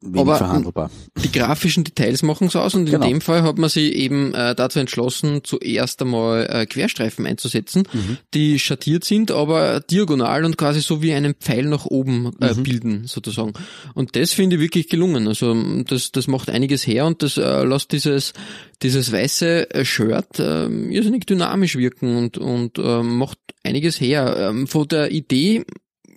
[0.00, 0.90] wenig Aber, verhandelbar.
[1.24, 3.04] Die grafischen Details machen es aus und Genau.
[3.06, 7.84] in dem Fall hat man sich eben äh, dazu entschlossen, zuerst einmal äh, Querstreifen einzusetzen,
[7.92, 8.18] Mhm.
[8.34, 12.62] die schattiert sind, aber diagonal und quasi so wie einen Pfeil nach oben äh, Mhm.
[12.62, 13.52] bilden, sozusagen.
[13.94, 15.26] Und das finde ich wirklich gelungen.
[15.26, 18.34] Also das, das macht einiges her und das äh, lässt dieses,
[18.82, 24.36] dieses weiße äh, Shirt äh, irrsinnig dynamisch wirken und, und äh, macht einiges her.
[24.38, 25.64] Ähm, von der Idee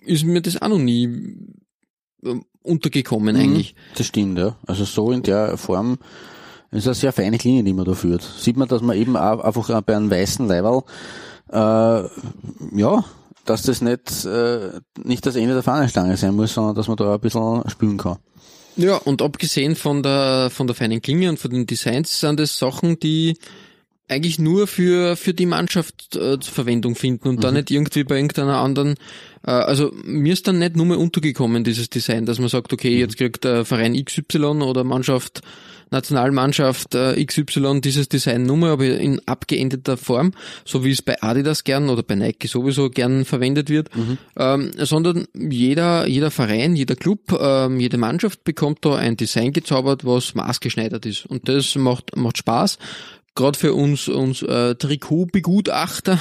[0.04, 1.08] ist mir das auch noch nie
[2.62, 3.74] untergekommen eigentlich.
[3.96, 4.56] Das stimmt, ja.
[4.66, 5.98] Also so in der Form
[6.70, 8.22] ist eine sehr feine Linie, die man da führt.
[8.22, 10.82] Sieht man, dass man eben auch einfach bei einem weißen Leiberl,
[11.50, 13.04] äh, ja,
[13.44, 17.10] dass das nicht, äh, nicht das Ende der Fahnenstange sein muss, sondern dass man da
[17.10, 18.18] auch ein bisschen spülen kann.
[18.76, 22.58] Ja, und abgesehen von der, von der feinen Klinge und von den Designs sind das
[22.58, 23.36] Sachen, die
[24.12, 28.58] eigentlich nur für, für die Mannschaft äh, Verwendung finden und da nicht irgendwie bei irgendeiner
[28.58, 28.94] anderen,
[29.46, 32.96] äh, also mir ist dann nicht nur mehr untergekommen, dieses Design, dass man sagt, okay,
[32.98, 35.42] jetzt kriegt der Verein XY oder Mannschaft,
[35.90, 40.32] Nationalmannschaft äh, XY dieses Design Nummer, aber in abgeänderter Form,
[40.64, 43.90] so wie es bei Adidas gern oder bei Nike sowieso gern verwendet wird,
[44.36, 50.04] ähm, sondern jeder, jeder Verein, jeder Club, ähm, jede Mannschaft bekommt da ein Design gezaubert,
[50.04, 51.26] was maßgeschneidert ist.
[51.26, 52.78] Und das macht, macht Spaß.
[53.34, 56.18] Gerade für uns, uns äh, Trikotbegutachter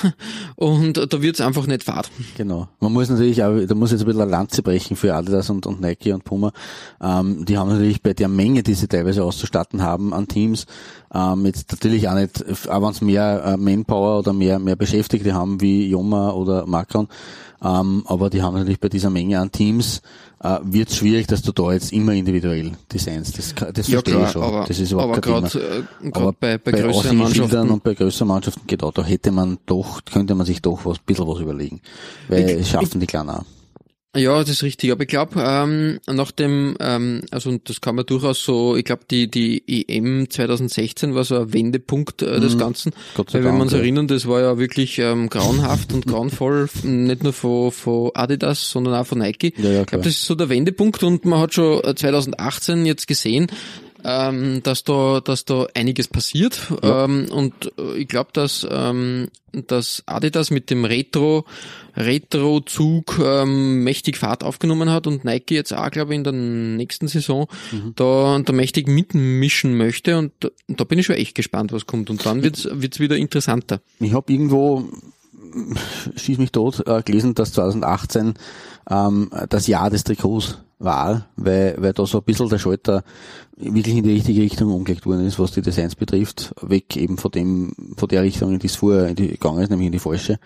[0.56, 2.10] und da wird's einfach nicht fad.
[2.38, 2.70] Genau.
[2.80, 5.66] Man muss natürlich auch, da muss jetzt ein bisschen eine Lanze brechen für Adidas und,
[5.66, 6.54] und Nike und Puma.
[7.02, 10.68] Ähm, die haben natürlich bei der Menge, die sie teilweise auszustatten haben an Teams,
[11.14, 15.34] ähm, jetzt natürlich auch nicht, auch wenn sie mehr äh, Manpower oder mehr, mehr Beschäftigte
[15.34, 17.10] haben wie Joma oder Macron,
[17.64, 20.02] ähm, aber die haben natürlich bei dieser Menge an Teams,
[20.44, 23.38] äh, wird es schwierig, dass du da jetzt immer individuell designst.
[23.38, 24.42] Das, das verstehe ich schon.
[24.42, 25.64] aber, das ist überhaupt aber kein Thema.
[25.64, 28.84] gerade äh, Aber grad bei, bei, bei größeren Aushängeschildern Mannschaften und bei größeren Mannschaften geht
[28.84, 31.82] auch, da hätte man doch, könnte man sich doch was, ein bisschen was überlegen.
[32.28, 33.46] Weil Ich- es schaffen die Kleinen auch.
[34.14, 34.92] Ja, das ist richtig.
[34.92, 38.84] Aber ich glaube, ähm, nach dem, ähm, also und das kann man durchaus so, ich
[38.84, 42.90] glaube, die die EM 2016 war so ein Wendepunkt äh, des Ganzen.
[42.90, 42.94] Mhm.
[43.16, 46.68] Gott sei Weil wenn wir uns erinnern, das war ja wirklich ähm, grauenhaft und grauenvoll,
[46.84, 49.54] nicht nur von, von Adidas, sondern auch von Nike.
[49.56, 49.86] Ja, ja, ich klar.
[49.86, 53.48] glaube, das ist so der Wendepunkt und man hat schon äh, 2018 jetzt gesehen,
[54.04, 56.60] ähm, dass da, dass da einiges passiert.
[56.84, 57.06] Ja.
[57.06, 61.46] Ähm, und äh, ich glaube, dass, ähm, dass Adidas mit dem Retro,
[61.96, 67.08] Retro-Zug ähm, mächtig Fahrt aufgenommen hat und Nike jetzt auch, glaube ich, in der nächsten
[67.08, 67.94] Saison Mhm.
[67.96, 70.18] da, da mächtig mitmischen möchte.
[70.18, 72.10] Und da, da bin ich schon echt gespannt, was kommt.
[72.10, 73.82] Und dann wird's wird's wieder interessanter.
[74.00, 74.90] Ich habe irgendwo,
[76.16, 78.36] schieß mich tot, äh, gelesen, dass 2018
[78.90, 83.04] ähm, das Jahr des Trikots war, weil, weil da so ein bisschen der Schalter
[83.58, 87.32] wirklich in die richtige Richtung umgelegt worden ist, was die Designs betrifft, weg eben von
[87.32, 90.00] dem, von der Richtung, in die es vorher in die, gegangen ist, nämlich in die
[90.00, 90.40] falsche.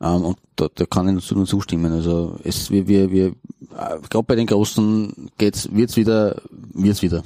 [0.00, 1.92] Ähm, und da, da kann ich nur zustimmen.
[1.92, 6.40] Also es, wir, wir, wir äh, gerade bei den Großen geht's, wird's wieder,
[6.74, 7.22] wird's wieder.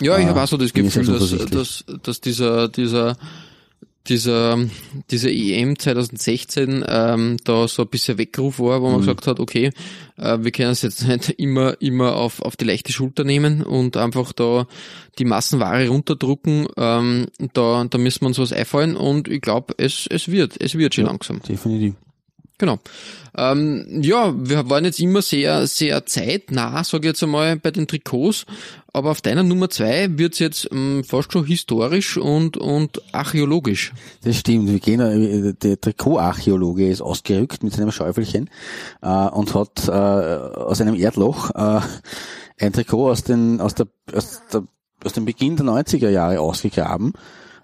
[0.00, 3.16] Ja, ich Ah, habe auch so das Gefühl, dass, dass, dass dieser, dieser,
[4.08, 4.58] dieser,
[5.10, 8.82] diese EM 2016 ähm, da so ein bisschen Weckruf war, Mhm.
[8.82, 9.70] wo man gesagt hat, okay,
[10.16, 13.96] äh, wir können es jetzt nicht immer, immer auf, auf die leichte Schulter nehmen und
[13.96, 14.66] einfach da
[15.18, 16.66] die Massenware runterdrucken.
[16.76, 20.76] Ähm, da, da müssen wir uns was einfallen und ich glaube, es, es wird, es
[20.76, 21.40] wird schon langsam.
[21.42, 21.94] Definitiv.
[22.58, 22.78] Genau.
[23.36, 27.86] Ähm, ja, wir waren jetzt immer sehr, sehr zeitnah, sage ich jetzt einmal, bei den
[27.86, 28.46] Trikots.
[28.94, 33.92] Aber auf deiner Nummer zwei wird's jetzt ähm, fast schon historisch und, und archäologisch.
[34.24, 34.70] Das stimmt.
[34.70, 38.48] Wir gehen, äh, der Trikotarchäologe ist ausgerückt mit seinem Schäufelchen
[39.02, 41.80] äh, und hat äh, aus einem Erdloch äh,
[42.58, 44.62] ein Trikot aus, den, aus, der, aus, der,
[45.04, 47.12] aus dem Beginn der 90er Jahre ausgegraben.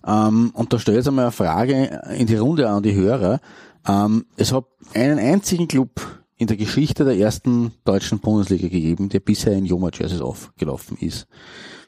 [0.06, 3.40] Ähm, und da stellt jetzt einmal eine Frage in die Runde an die Hörer.
[3.86, 4.64] Ähm, es hat
[4.94, 6.00] einen einzigen Club
[6.36, 11.26] in der Geschichte der ersten deutschen Bundesliga gegeben, der bisher in Joma-Jerseys aufgelaufen ist.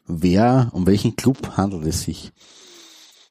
[0.06, 2.32] Wer, um welchen Club handelt es sich?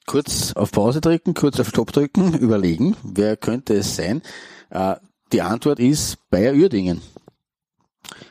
[0.06, 4.22] kurz auf Pause drücken, kurz auf Stopp drücken, überlegen, wer könnte es sein?
[4.70, 4.96] Äh,
[5.32, 7.02] die Antwort ist Bayer Uerdingen.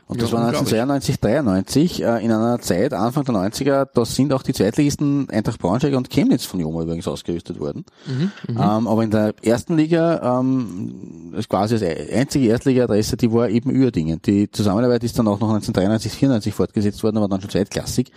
[0.06, 0.80] Und das Ja, war unglaublich.
[0.80, 5.58] 1992, 93, äh, in einer Zeit, Anfang der 90er, da sind auch die Zweitligisten Eintracht
[5.58, 7.84] Braunschweig und Chemnitz von Joma übrigens ausgerüstet worden.
[8.06, 13.32] Mhm, Ähm, aber in der ersten Liga, ähm, das ist quasi als einzige Erstliga-Adresse, die
[13.32, 14.20] war eben Uerdingen.
[14.22, 18.12] Die Zusammenarbeit ist dann auch noch 1993, 94 fortgesetzt worden, aber dann schon zweitklassig.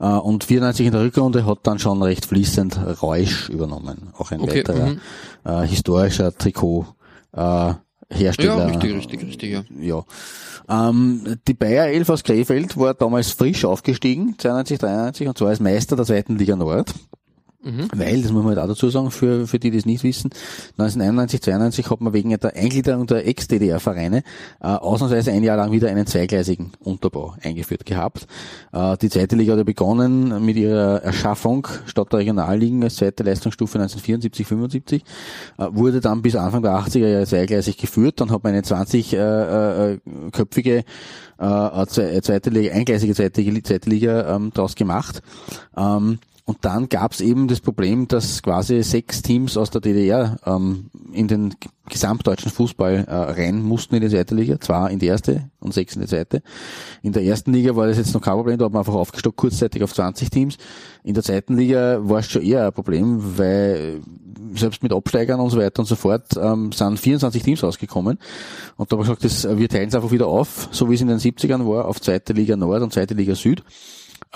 [0.00, 4.08] Äh, und 94 in der Rückrunde hat dann schon recht fließend Reusch übernommen.
[4.18, 5.00] Auch ein Okay, weiterer mhm.
[5.44, 6.86] äh, historischer Trikot.
[7.32, 7.74] Äh,
[8.10, 8.58] Hersteller.
[8.58, 9.64] Ja, richtig, richtig, richtig, ja.
[9.80, 10.04] Ja.
[10.68, 15.60] Ähm, die Bayer 11 aus Krefeld war damals frisch aufgestiegen, 92, 93, und zwar als
[15.60, 16.94] Meister der zweiten Liga Nord.
[17.94, 20.30] Weil, das muss man halt auch dazu sagen, für, für die, die es nicht wissen,
[20.78, 24.22] 1991, 92 hat man wegen der Eingliederung der Ex-DDR-Vereine
[24.60, 28.26] äh, ausnahmsweise ein Jahr lang wieder einen zweigleisigen Unterbau eingeführt gehabt.
[28.72, 33.22] Äh, die zweite Liga hat ja begonnen mit ihrer Erschaffung statt der Regionalligen als zweite
[33.24, 35.02] Leistungsstufe 1974, 75,
[35.58, 38.20] äh, wurde dann bis Anfang der 80er Jahre zweigleisig geführt.
[38.20, 40.84] Dann hat man eine 20-köpfige
[41.38, 45.22] äh, zwe- zweite Liga, eingleisige zweite, zweite Liga ähm, daraus gemacht.
[45.76, 50.36] Ähm, und dann gab es eben das Problem, dass quasi sechs Teams aus der DDR
[50.46, 51.56] ähm, in den
[51.88, 55.96] gesamtdeutschen Fußball äh, rein mussten in die zweite Liga, zwar in die erste und sechs
[55.96, 56.44] in die zweite.
[57.02, 59.36] In der ersten Liga war das jetzt noch kein Problem, da hat man einfach aufgestockt
[59.36, 60.56] kurzzeitig auf 20 Teams.
[61.02, 64.00] In der zweiten Liga war es schon eher ein Problem, weil
[64.54, 68.20] selbst mit Absteigern und so weiter und so fort ähm, sind 24 Teams rausgekommen.
[68.76, 71.00] Und da habe ich gesagt, das, wir teilen es einfach wieder auf, so wie es
[71.00, 73.64] in den 70ern war, auf zweite Liga Nord und zweite Liga Süd.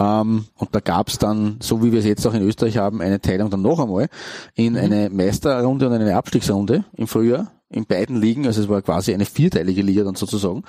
[0.01, 3.21] Ähm, und da gab's dann, so wie wir es jetzt auch in Österreich haben, eine
[3.21, 4.09] Teilung dann noch einmal
[4.55, 9.15] in eine Meisterrunde und eine Abstiegsrunde im Frühjahr in beiden Ligen, also es war quasi
[9.15, 10.65] eine vierteilige Liga dann sozusagen.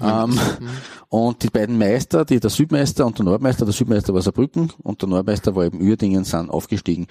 [0.00, 0.38] Ähm,
[1.08, 5.02] und die beiden Meister, die der Südmeister und der Nordmeister, der Südmeister war Saarbrücken und
[5.02, 7.08] der Nordmeister war eben Uerdingen, sind aufgestiegen.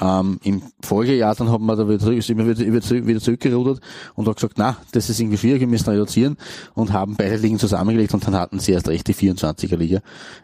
[0.00, 3.80] Ähm, Im Folgejahr dann haben wir da wieder, zurück- wir wieder, wieder, wieder zurückgerudert
[4.14, 6.38] und haben gesagt, na, das ist irgendwie schwierig, wir müssen reduzieren
[6.74, 10.00] und haben beide Ligen zusammengelegt und dann hatten sie erst recht die 24er Liga.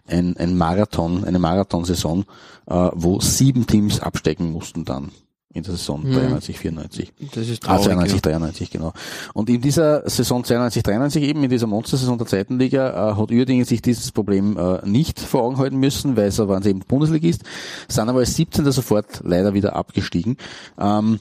[0.06, 2.24] Ein, ein Marathon, eine Marathonsaison,
[2.66, 5.12] äh, wo sieben Teams absteigen mussten dann
[5.54, 7.12] in der Saison 93, 94.
[7.34, 7.84] Das ist Ah, traurig.
[7.84, 8.20] 92, ja.
[8.20, 8.92] 93, genau.
[9.32, 13.30] Und in dieser Saison 92, 93 eben, in dieser Monstersaison der zweiten Liga, äh, hat
[13.30, 16.80] Uerdingen sich dieses Problem äh, nicht vor Augen halten müssen, weil sie waren sie eben
[16.80, 17.44] Bundesligist,
[17.88, 18.70] sind aber als 17.
[18.72, 20.36] sofort leider wieder abgestiegen.
[20.78, 21.20] Ähm,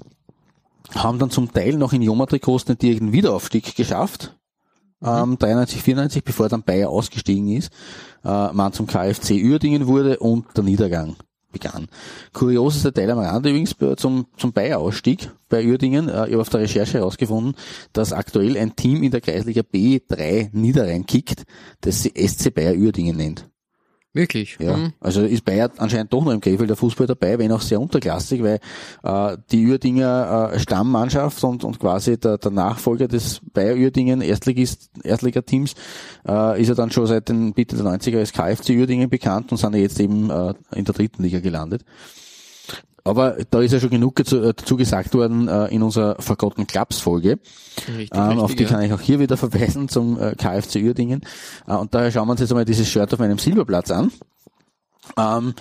[0.95, 4.35] haben dann zum Teil noch in Joma-Trikots den direkten Wiederaufstieg geschafft.
[5.03, 7.71] Ähm, 93, 94, bevor dann Bayer ausgestiegen ist,
[8.25, 11.15] äh, man zum KFC Uerdingen wurde und der Niedergang
[11.53, 11.87] begann.
[12.33, 16.09] Kurios Teil am Rande übrigens zum, zum Bayer-Ausstieg bei Uerdingen.
[16.09, 17.55] Äh, ich habe auf der Recherche herausgefunden,
[17.93, 21.43] dass aktuell ein Team in der Kreisliga B3 Niederrhein kickt,
[21.81, 23.52] das sie SC Bayer Uerdingen nennt.
[24.15, 24.57] Wirklich?
[24.59, 24.93] Ja, Mhm.
[24.99, 28.43] also ist Bayer anscheinend doch noch im Krefeld der Fußball dabei, wenn auch sehr unterklassig,
[28.43, 28.59] weil
[29.01, 34.91] äh, die Uerdinger äh, Stammmannschaft und, und quasi der, der Nachfolger des Bayer Uerdingen Erstligist,
[35.03, 35.73] Erstligateams
[36.27, 39.57] äh, ist ja dann schon seit den Mitte der 90er als KFC Uerdingen bekannt und
[39.57, 41.83] sind ja jetzt eben äh, in der dritten Liga gelandet.
[43.05, 46.99] Aber da ist ja schon genug dazu, äh, gesagt worden äh, in unserer Forgotten Clubs
[46.99, 47.39] Folge.
[47.97, 48.69] Richtig, Ähm, auf richtig, die ja.
[48.69, 51.21] kann ich auch hier wieder verweisen zum äh, KFC Uerdingen.
[51.65, 54.11] Und daher schauen wir uns jetzt einmal dieses Shirt auf meinem Silberplatz an.
[55.17, 55.53] Ähm,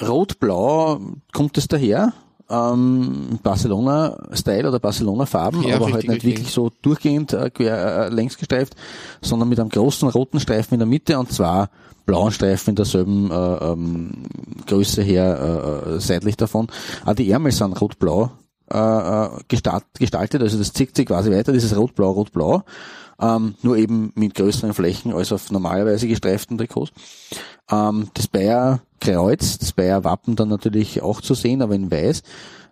[0.00, 1.00] Rot-Blau
[1.32, 2.12] kommt es daher.
[2.50, 6.36] Ähm, Barcelona-Style oder Barcelona-Farben, Ja, aber halt richtig, nicht richtig.
[6.38, 8.74] wirklich so durchgehend äh, quer, äh, längs gestreift,
[9.22, 11.68] sondern mit einem großen roten Streifen in der Mitte und zwei
[12.06, 14.10] blauen Streifen in derselben äh, ähm,
[14.66, 16.68] Größe her äh, äh, seitlich davon.
[17.04, 18.30] Auch die Ärmel sind rot-blau
[18.72, 22.62] äh, äh, gestalt, gestaltet, also das zieht sich quasi weiter, dieses rot-blau, rot-blau,
[23.20, 26.92] ähm, nur eben mit größeren Flächen als auf normalerweise gestreiften Trikots.
[27.70, 32.22] Ähm, das Bayer Kreuz, das Bayer Wappen dann natürlich auch zu sehen, aber in weiß.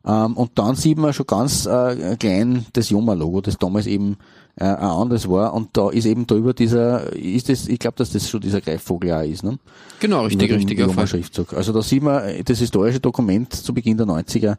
[0.05, 4.17] Ähm, und dann sieht man schon ganz äh, klein das Joma-Logo, das damals eben
[4.57, 5.55] äh, ein anderes war.
[5.55, 9.13] Und da ist eben drüber dieser, ist das, ich glaube, dass das schon dieser Greifvogel
[9.13, 9.59] auch ist, ne?
[10.01, 10.81] Genau, richtig, richtig.
[10.83, 11.55] auf- Joma-Schriftzug.
[11.55, 14.57] Also da sieht man das historische Dokument zu Beginn der 90er,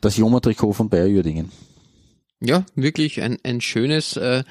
[0.00, 1.50] das Joma-Trikot von Bayer Uerdingen.
[2.40, 4.44] Ja, wirklich ein, ein schönes äh,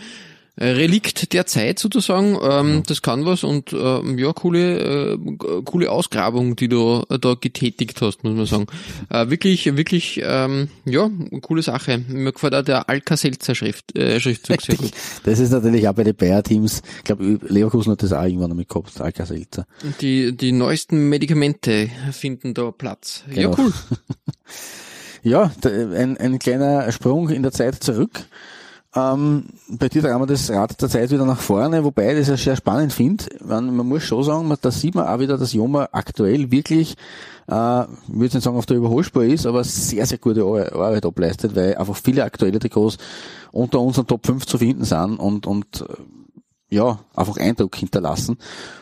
[0.57, 2.37] Relikt der Zeit sozusagen.
[2.43, 5.17] Ähm, Das kann was und ähm, ja, coole, äh,
[5.65, 8.65] coole Ausgrabung, die du äh, da getätigt hast, muss man sagen.
[9.09, 11.09] Äh, wirklich, wirklich, ähm, ja,
[11.41, 12.03] coole Sache.
[12.07, 14.91] Mir gefällt auch der Alka-Seltzer Schrift, äh, Schriftzug sehr gut.
[15.23, 18.69] Das ist natürlich auch bei den Bayer-Teams, ich glaube, Leverkusen hat das auch irgendwann damit
[18.69, 19.65] gehabt, Alka-Seltzer.
[20.01, 23.23] Die, die neuesten Medikamente finden da Platz.
[23.29, 23.55] Ja, Genau.
[23.57, 23.73] cool.
[25.25, 28.25] Ja, ein, ein kleiner Sprung in der Zeit zurück.
[28.95, 32.27] Ähm, bei dir drehen wir das Rad der Zeit wieder nach vorne, wobei ich das
[32.27, 33.25] ja sehr spannend finde.
[33.43, 36.91] Man, man muss schon sagen, man- da sieht man auch wieder, dass Joma aktuell wirklich,
[37.49, 41.05] äh, ich würde nicht sagen auf der Überholspur ist, aber sehr, sehr gute Ar- Arbeit
[41.07, 42.97] ableistet, weil einfach viele aktuelle Trikots
[43.51, 48.37] unter unseren Top 5 zu finden sind und, und äh, ja, einfach Eindruck hinterlassen.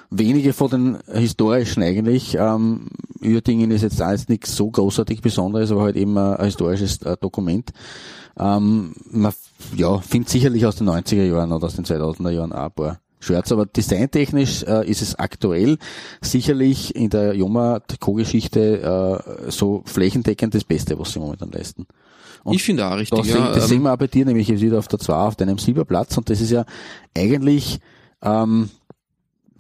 [0.10, 2.36] Wenige von den historischen eigentlich.
[2.38, 2.88] Ähm,
[3.22, 7.16] Uerdingen ist jetzt jetzt nichts so großartig Besonderes, aber halt eben ein, ein historisches äh,
[7.20, 7.72] Dokument.
[8.40, 9.34] Ähm, man
[9.76, 13.00] ja, findet sicherlich aus den 90er Jahren oder aus den 2000er Jahren auch ein paar
[13.22, 15.78] Shirts, aber designtechnisch äh, ist es aktuell
[16.22, 21.86] sicherlich in der Joma-Trikot-Geschichte äh, so flächendeckend das Beste, was sie momentan leisten.
[22.44, 23.20] Und ich finde auch richtig.
[23.20, 24.98] das, ja, sehen, das ähm, sehen wir auch bei dir, nämlich jetzt wieder auf der
[24.98, 26.66] 2 auf deinem Silberplatz und das ist ja
[27.16, 27.80] eigentlich,
[28.24, 28.70] ähm,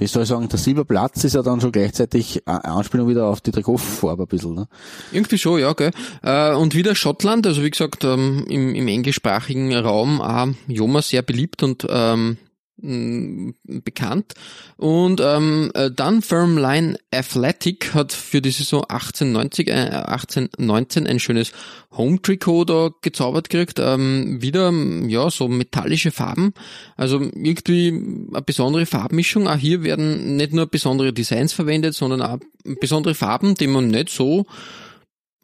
[0.02, 3.40] wie soll ich sagen, der Silberplatz ist ja dann schon gleichzeitig eine Anspielung wieder auf
[3.40, 4.56] die Trikotfarbe ein bisschen.
[4.56, 4.68] Ne?
[5.12, 5.92] Irgendwie schon, ja, gell.
[6.24, 11.22] Äh, und wieder Schottland, also wie gesagt, ähm, im, im englischsprachigen Raum auch Joma sehr
[11.22, 12.38] beliebt und ähm,
[12.82, 14.34] bekannt.
[14.78, 21.52] Und ähm, äh, dann Firmline Athletic hat für die Saison 1890, äh, 1819 ein schönes
[21.92, 23.80] Home-Trikot da gezaubert gekriegt.
[23.80, 24.72] Ähm, wieder,
[25.08, 26.54] ja, so metallische Farben.
[26.98, 29.48] Also irgendwie eine besondere Farbmischung.
[29.48, 32.40] Auch hier werden nicht nur besondere Designs verwendet, sondern auch
[32.80, 34.46] besondere Farben, die man nicht so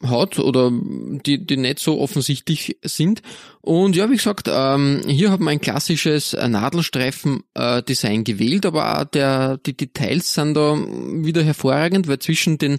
[0.04, 3.22] hat oder die, die nicht so offensichtlich sind.
[3.62, 9.06] Und ja, wie gesagt, ähm, hier hat man ein klassisches äh, Nadelstreifen-Design gewählt, aber auch
[9.06, 12.78] der, die Details sind da wieder hervorragend, weil zwischen den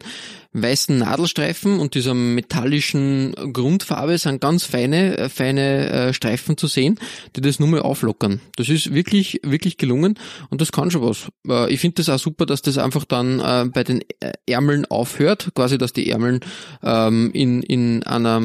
[0.53, 6.99] weißen Nadelstreifen und dieser metallischen Grundfarbe sind ganz feine, äh, feine äh, Streifen zu sehen,
[7.37, 8.41] die das nur mal auflockern.
[8.57, 10.19] Das ist wirklich, wirklich gelungen
[10.49, 11.29] und das kann schon was.
[11.47, 13.39] Äh, ich finde das auch super, dass das einfach dann
[13.73, 14.03] bei den
[14.47, 16.41] Ärmeln aufhört, quasi, dass die Ärmeln
[16.83, 18.41] ähm, in, in einer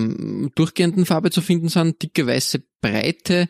[0.55, 3.47] durchgehenden Farbe zu finden sind, dicke weiße breite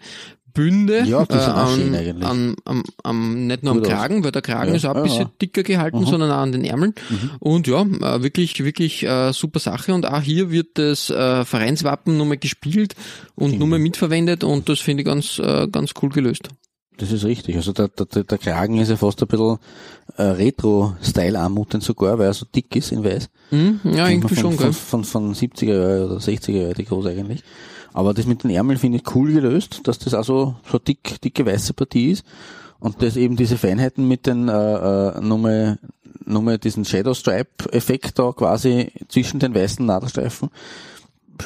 [0.53, 2.27] Bünde Ja, sind auch an, schön eigentlich.
[2.29, 3.93] An, am, am, nicht nur am Gut aus.
[3.93, 5.31] Kragen, weil der Kragen Ja, ist auch ein ja, bisschen ja.
[5.41, 6.05] dicker gehalten, Mhm.
[6.05, 6.93] sondern auch an den Ärmeln.
[7.39, 9.93] Und ja, äh, wirklich, wirklich äh, super Sache.
[9.93, 12.95] Und auch hier wird das äh, Vereinswappen nochmal gespielt
[13.35, 13.61] und Genau.
[13.65, 16.49] nochmal mitverwendet und das finde ich ganz, äh, ganz cool gelöst.
[16.97, 17.55] Das ist richtig.
[17.55, 19.57] Also der, der, der Kragen ist ja fast ein bisschen
[20.17, 23.29] äh, Retro-Style anmutend sogar, weil er so dick ist in weiß.
[23.49, 24.73] Mhm, ja, Kennt irgendwie man schon, von, gell?
[24.73, 27.43] Von, von, von 70er Jahre oder 60er Jahre die groß eigentlich.
[27.93, 31.45] Aber das mit den Ärmeln finde ich cool gelöst, dass das auch so, dick, dicke
[31.45, 32.25] weiße Partie ist.
[32.79, 35.79] Und das eben diese Feinheiten mit den, äh, äh, nochmal,
[36.25, 40.49] nochmal diesen Shadow Stripe Effekt da quasi zwischen den weißen Nadelstreifen.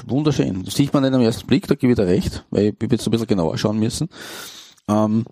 [0.07, 0.63] Wunderschön.
[0.63, 3.07] Das sieht man nicht am ersten Blick, da gebe ich dir recht, weil ich jetzt
[3.07, 4.09] ein bisschen genauer schauen müssen.
[4.87, 5.25] Ähm,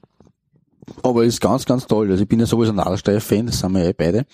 [1.02, 2.12] aber ist ganz, ganz toll.
[2.12, 4.26] Also ich bin ja sowieso ein Nadelstreif-Fan, das sind wir ja beide.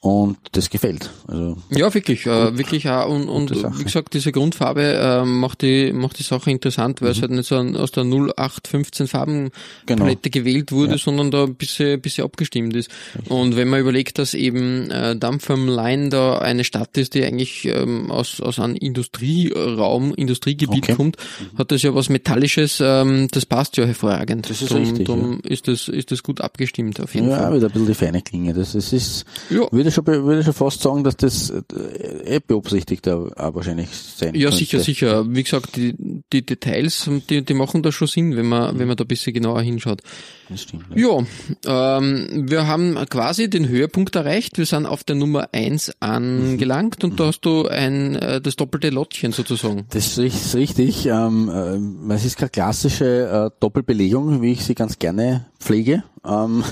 [0.00, 1.10] Und das gefällt.
[1.26, 3.08] Also Ja, wirklich, äh, wirklich auch.
[3.08, 7.20] Und, und wie gesagt, diese Grundfarbe äh, macht die macht die Sache interessant, weil es
[7.22, 10.98] halt nicht so ein, aus der 0815 Farbenpalette gewählt wurde, Ja.
[10.98, 12.90] sondern da ein bisschen, bisschen abgestimmt ist.
[13.28, 17.24] Und wenn man überlegt, dass eben äh, Dampf am Lein da eine Stadt ist, die
[17.24, 20.94] eigentlich ähm, aus, aus einem Industrieraum, Industriegebiet Okay.
[20.94, 21.16] kommt,
[21.56, 24.50] hat das ja was Metallisches, ähm, das passt ja hervorragend.
[24.50, 27.56] Das ist drum, richtig, Drum ist das, ist das gut abgestimmt auf jeden ja, Fall.
[27.56, 28.52] wieder ein bisschen die feine Klinge.
[28.54, 29.66] Das, das ist, Ja.
[29.84, 34.34] Würde schon, würde schon fast sagen, dass das äh, eh beabsichtigt auch auch wahrscheinlich sein
[34.34, 34.56] Ja, könnte.
[34.56, 35.24] sicher, sicher.
[35.28, 35.94] Wie gesagt, die,
[36.32, 39.32] die Details, die, die machen da schon Sinn, wenn man, wenn man da ein bisschen
[39.34, 40.00] genauer hinschaut.
[40.48, 40.84] Das stimmt.
[40.94, 41.20] Ja.
[41.64, 44.58] Ja, ähm, wir haben quasi den Höhepunkt erreicht.
[44.58, 48.90] Wir sind auf der Nummer eins angelangt und da hast du ein, äh, das doppelte
[48.90, 49.86] Lottchen sozusagen.
[49.90, 51.06] Das ist richtig.
[51.06, 56.04] Ähm, ähm, es ist keine klassische äh, Doppelbelegung, wie ich sie ganz gerne pflege.
[56.24, 56.62] Ähm,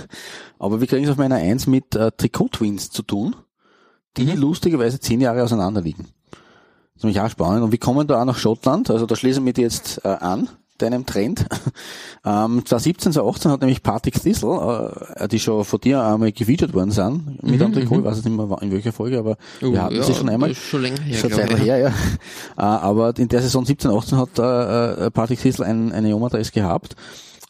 [0.59, 3.35] aber wir kriegen es auf meiner Eins mit äh, Trikot-Twins zu tun,
[4.17, 6.09] die lustigerweise zehn Jahre auseinander liegen.
[6.31, 7.63] Das ist nämlich auch spannend.
[7.63, 8.91] Und wir kommen da auch nach Schottland.
[8.91, 10.49] Also da schließen wir die jetzt äh, an,
[10.79, 11.47] deinem Trend.
[12.25, 16.91] ähm, 2017, 2018 hat nämlich Patrick Thistle, äh, die schon von dir einmal gefeatured worden
[16.91, 19.83] sind, mit einem Trikot, ich weiß jetzt nicht mehr in welcher Folge, aber Oh, wir
[19.83, 20.51] hatten sie schon einmal.
[20.51, 21.59] ist Schon länger her, Schon Zeit ich.
[21.61, 21.89] her, ja.
[21.89, 21.93] Äh,
[22.63, 26.97] aber in der Saison 17, 18 hat äh, äh, Patrick Sissel ein, eine Yoma-Dress gehabt,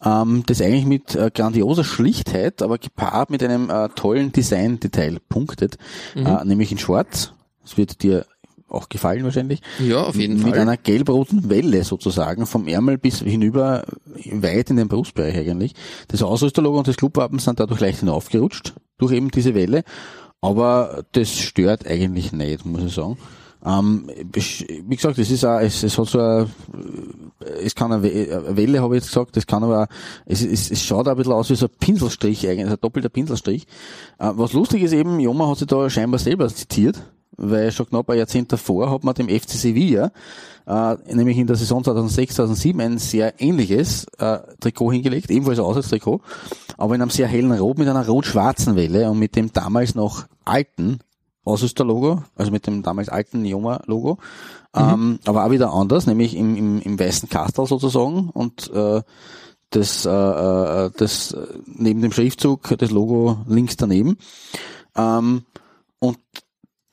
[0.05, 5.79] ähm, das eigentlich mit äh, grandioser Schlichtheit, aber gepaart mit einem äh, tollen Design-Detail punktet,
[6.14, 6.27] Mhm.
[6.27, 7.33] äh, nämlich in Schwarz.
[7.62, 8.27] Das wird dir
[8.73, 9.61] auch gefallen wahrscheinlich.
[9.79, 10.59] Ja, auf jeden mit Fall.
[10.59, 13.85] einer gelb-roten Welle sozusagen, vom Ärmel bis hinüber,
[14.33, 15.75] weit in den Brustbereich eigentlich.
[16.09, 19.85] Das Ausrüsterlogo und das Clubwappen sind dadurch leicht hinaufgerutscht, durch eben diese Welle.
[20.41, 23.16] Aber das stört eigentlich nicht, muss ich sagen.
[23.64, 26.49] Ähm, wie gesagt, es ist auch, es, es hat so eine,
[27.62, 29.87] es kann eine We- eine Welle, habe ich jetzt gesagt, es kann aber,
[30.27, 32.81] es, es, es schaut auch ein bisschen aus wie so ein Pinselstrich eigentlich, also ein
[32.81, 33.68] doppelter Pinselstrich.
[34.18, 37.05] Äh, was lustig ist eben, Joma hat sich da scheinbar selber zitiert,
[37.37, 40.12] weil schon knapp ein Jahrzehnt davor hat man dem FC Sevilla,
[40.66, 45.64] äh, nämlich in der Saison 2006, 2007 ein sehr ähnliches äh, Trikot hingelegt, ebenfalls ein
[45.64, 46.20] Auswärtstrikot,
[46.76, 50.24] aber in einem sehr hellen Rot mit einer rot-schwarzen Welle und mit dem damals noch
[50.45, 51.01] alten
[51.45, 54.18] Ausrüsterlogo, also mit dem damals alten Joma-Logo,
[54.74, 59.03] ähm, aber auch wieder anders, nämlich im, im, im weißen Kastel sozusagen und äh,
[59.70, 64.18] das, äh, äh, das äh, neben dem Schriftzug, das Logo links daneben.
[64.97, 65.43] Ähm,
[65.99, 66.18] und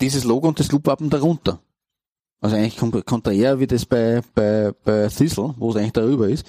[0.02, 1.60] dieses Logo und das Loopwappen darunter.
[2.42, 6.46] Also eigentlich konträr wie das bei, bei, bei Thistle, wo es eigentlich darüber ist.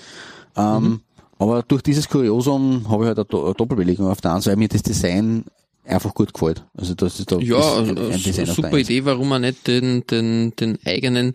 [0.56, 1.00] Ähm,
[1.38, 4.52] Aber durch dieses Kuriosum habe ich halt eine, Do eine Doppelbelegung auf der einen Seite,
[4.52, 5.44] weil mir das Design
[5.84, 6.64] einfach gut gefällt.
[6.76, 8.78] Also das ist da Ja, also, ein, ein su- Design super.
[8.78, 11.32] Idee, warum man nicht den, den, den eigenen,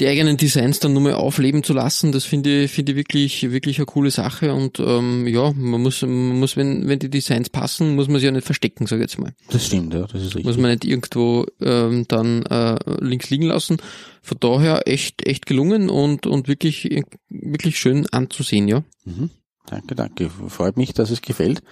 [0.00, 2.10] die eigenen Designs dann nur mal aufleben zu lassen.
[2.12, 4.54] Das finde ich, finde ich wirklich, wirklich eine coole Sache.
[4.54, 8.26] Und ähm, ja, man muss, man muss, wenn, wenn die Designs passen, muss man sie
[8.26, 9.34] ja nicht verstecken, sage ich jetzt mal.
[9.50, 10.44] Das stimmt, ja, das ist richtig.
[10.44, 13.76] Muss man nicht irgendwo ähm, dann äh, links liegen lassen.
[14.22, 18.82] Von daher echt, echt gelungen und, und wirklich, wirklich schön anzusehen, ja.
[19.04, 19.30] Mhm.
[19.66, 20.30] Danke, danke.
[20.48, 21.62] Freut mich, dass es gefällt.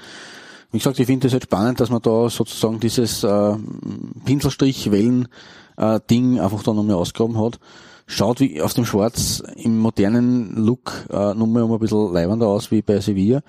[0.72, 3.56] Wie gesagt, ich finde es halt spannend, dass man da sozusagen dieses äh,
[4.24, 7.58] Pinselstrich-Wellen-Ding einfach da nochmal ausgraben hat.
[8.10, 12.72] Schaut wie auf dem Schwarz im modernen Look äh, nochmal um ein bisschen leibender aus
[12.72, 13.40] wie bei Sevilla.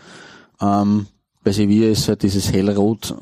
[0.61, 1.07] Ähm,
[1.43, 3.15] bei Sevilla ist halt dieses Hellrot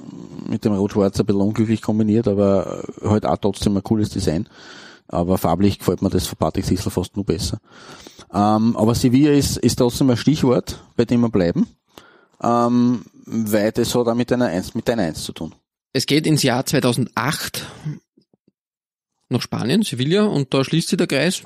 [0.49, 4.49] mit dem Rot-Schwarz ein bisschen unglücklich kombiniert, aber halt auch trotzdem ein cooles Design.
[5.07, 7.59] Aber farblich gefällt mir das von Patrick Sissel fast nur besser.
[8.33, 11.67] Ähm, aber Sevilla ist, ist trotzdem ein Stichwort, bei dem wir bleiben,
[12.43, 15.55] ähm, weil das hat auch mit deiner Eins, mit deiner Eins zu tun.
[15.93, 17.65] Es geht ins Jahr 2008
[19.29, 21.43] nach Spanien, Sevilla, und da schließt sich der Kreis.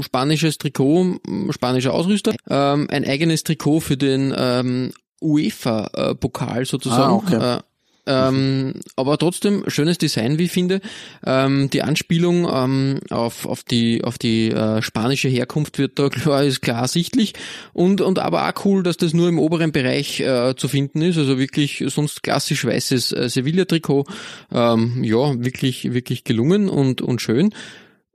[0.00, 7.12] Spanisches Trikot, spanischer Ausrüster, ähm, ein eigenes Trikot für den ähm, UEFA-Pokal sozusagen.
[7.12, 7.56] Ah, okay.
[7.56, 7.60] Äh,
[8.04, 10.80] ähm, aber trotzdem schönes Design, wie ich finde.
[11.24, 16.42] Ähm, die Anspielung ähm, auf, auf die, auf die äh, spanische Herkunft wird da klar,
[16.42, 17.34] ist klar sichtlich.
[17.72, 21.16] Und, und aber auch cool, dass das nur im oberen Bereich äh, zu finden ist.
[21.16, 24.04] Also wirklich sonst klassisch weißes äh, Sevilla-Trikot.
[24.50, 27.54] Ähm, ja, wirklich, wirklich gelungen und, und schön.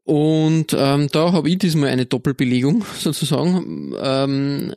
[0.04, 3.94] Und ähm, da habe ich diesmal eine Doppelbelegung sozusagen.
[4.02, 4.74] Ähm,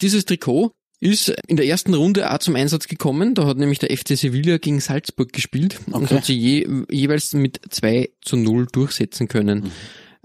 [0.00, 3.34] dieses Trikot ist in der ersten Runde auch zum Einsatz gekommen.
[3.34, 6.16] Da hat nämlich der FC Sevilla gegen Salzburg gespielt und Okay.
[6.16, 9.70] hat sie je, jeweils mit 2 zu 0 durchsetzen können.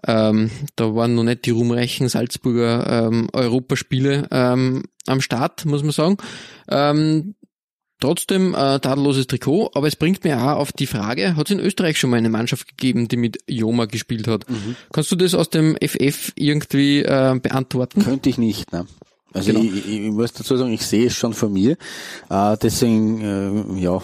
[0.06, 5.92] Ähm, da waren noch nicht die ruhmreichen Salzburger ähm, Europaspiele ähm, am Start, muss man
[5.92, 6.18] sagen.
[6.68, 7.36] Ähm,
[8.02, 11.60] trotzdem äh, tadelloses Trikot, aber es bringt mir auch auf die Frage, hat es in
[11.62, 14.46] Österreich schon mal eine Mannschaft gegeben, die mit Joma gespielt hat?
[14.92, 18.04] Kannst du das aus dem FF irgendwie äh, beantworten?
[18.04, 18.86] Könnte ich nicht, ne?
[19.34, 19.64] Also Genau.
[19.64, 21.76] ich, ich, ich muss dazu sagen, ich sehe es schon von mir.
[22.30, 23.22] Äh, deswegen,
[23.78, 24.02] äh, ja,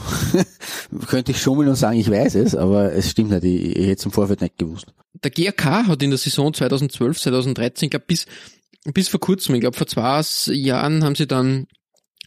[1.08, 3.44] könnte ich schummeln und sagen, ich weiß es, aber es stimmt nicht.
[3.44, 4.88] Ich, ich hätte es im Vorfeld nicht gewusst.
[5.24, 8.26] Der GRK hat in der Saison 2012, 2013, ich glaube bis,
[8.94, 10.22] bis vor kurzem, ich glaube vor zwei
[10.54, 11.68] Jahren haben sie dann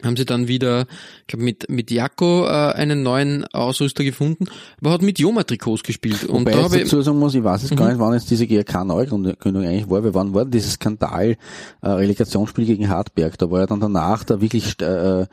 [0.03, 0.85] haben sie dann wieder,
[1.21, 4.45] ich glaube mit mit Jakko äh, einen neuen Ausrüster gefunden,
[4.81, 6.23] aber hat mit Joma-Trikots gespielt.
[6.25, 7.93] Und Wobei da ich dazu sagen muss, ich weiß jetzt gar Mhm.
[7.93, 11.37] nicht, wann jetzt diese GRK-Neugründung eigentlich war, weil wann war dieses Skandal,
[11.81, 15.25] äh, Relegationsspiel gegen Hartberg, da war ja dann danach da wirklich, äh,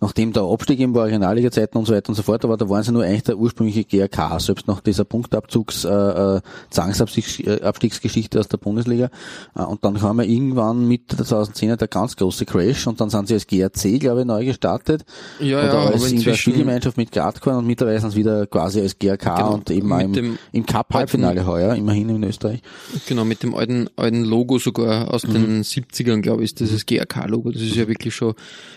[0.00, 2.82] nachdem der Abstieg eben war, Regionalliga-Zeiten und so weiter und so fort, aber da waren
[2.82, 6.40] sie nur eigentlich der ursprüngliche GRK, selbst nach dieser Punktabzugs, äh, äh,
[6.70, 9.10] Zwangsabstiegsgeschichte aus der Bundesliga.
[9.56, 13.10] Äh, und dann kam ja irgendwann Mitte der 2010er der ganz große Crash und dann
[13.10, 15.04] sind sie als GRC, glaube ich, neu gestartet.
[15.40, 18.46] ja, ja, Oder aber als in der Spielgemeinschaft mit Gradkorn und mittlerweile sind sie wieder
[18.46, 22.62] quasi als GRK Genau, und eben auch mit im, im Cup-Halbfinale heuer, immerhin in Österreich.
[23.06, 25.32] genau, mit dem alten, alten Logo sogar aus Mhm.
[25.32, 27.50] den 70ern, glaube ich, ist dieses GRK-Logo.
[27.50, 28.34] Das ist ja wirklich schon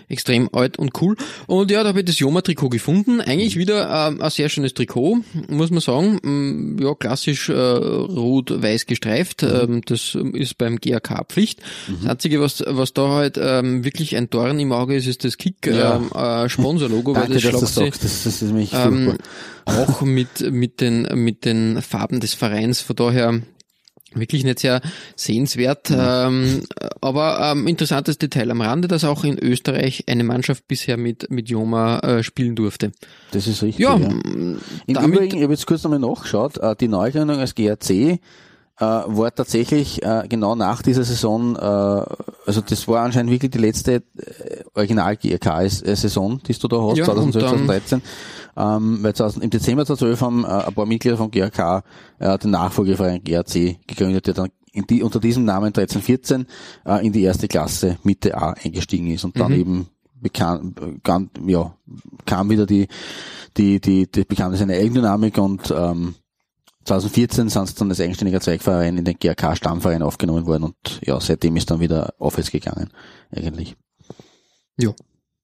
[0.10, 1.11] extrem alt und cool.
[1.48, 3.16] Und ja, da habe ich das Joma-Trikot gefunden.
[3.16, 3.22] Mhm.
[3.22, 6.20] Eigentlich wieder ähm, ein sehr schönes Trikot, muss man sagen.
[6.24, 9.44] Mm, Ja, klassisch äh, rot-weiß gestreift.
[9.44, 9.50] Mhm.
[9.62, 11.62] Ähm, das ist beim GRK Pflicht.
[12.02, 15.38] Das Einzige, was, was da halt ähm, wirklich ein Dorn im Auge ist, ist das
[15.38, 15.98] Kick Ja.
[15.98, 16.48] ähm, äh,
[17.16, 18.04] weil das dass du schlagt das sagst.
[18.04, 19.18] Das, das ist nämlich ähm,
[19.66, 22.82] auch mit, mit, den, mit den Farben des Vereins.
[22.82, 23.42] Von daher
[24.14, 24.82] wirklich nicht sehr
[25.16, 25.90] sehenswert.
[25.92, 26.64] Ähm,
[27.02, 31.50] aber ähm, interessantes Detail am Rande, dass auch in Österreich eine Mannschaft bisher mit, mit
[31.50, 32.92] Joma äh, spielen durfte.
[33.32, 33.84] Das ist richtig.
[33.84, 34.60] Ja, Ja, Im
[35.14, 38.20] Übrigen, ich habe jetzt kurz nochmal nachgeschaut, äh, die Neugründung als GRC äh,
[38.80, 43.96] war tatsächlich äh, genau nach dieser Saison, äh, also das war anscheinend wirklich die letzte
[43.96, 44.02] äh,
[44.76, 48.02] Original-GRK-Saison, die du da hast, Ja, 2012, und dann- 2013.
[48.58, 51.84] Ähm, weil 2000, im Dezember 2012 haben äh, ein paar Mitglieder vom GRK
[52.20, 56.48] äh, den Nachfolgeverein GRC gegründet, der dann die, unter diesem Namen 1314
[56.86, 59.60] äh, in die erste Klasse Mitte A eingestiegen ist und dann Mhm.
[59.60, 61.76] eben bekam, ganz, ja,
[62.26, 62.88] kam wieder die,
[63.58, 66.16] die, die, die bekam seine Eigendynamik und ähm,
[66.86, 71.20] 2014 sind sie dann als eigenständiger Zweigverein in den GRK Stammverein aufgenommen worden und ja,
[71.20, 72.90] seitdem ist dann wieder aufwärts gegangen,
[73.32, 73.76] eigentlich.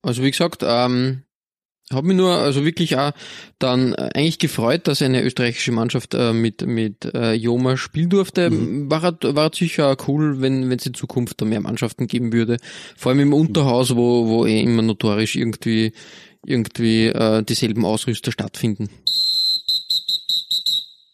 [0.01, 1.23] also wie gesagt, ähm,
[1.91, 3.11] habe mich nur also wirklich auch
[3.59, 8.49] dann äh, eigentlich gefreut, dass eine österreichische Mannschaft äh, mit mit äh, Joma spielen durfte.
[8.51, 12.33] War, halt- war sicher auch cool, wenn wenn es in Zukunft da mehr Mannschaften geben
[12.33, 12.57] würde.
[12.97, 15.93] Vor allem im Unterhaus, wo wo eh immer notorisch irgendwie
[16.45, 18.89] irgendwie äh, dieselben Ausrüster stattfinden.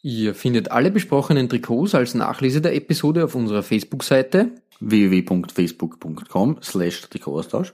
[0.01, 4.51] Ihr findet alle besprochenen Trikots als Nachlese der Episode auf unserer Facebook-Seite.
[4.81, 7.73] www.facebook.com slash Trikotaustausch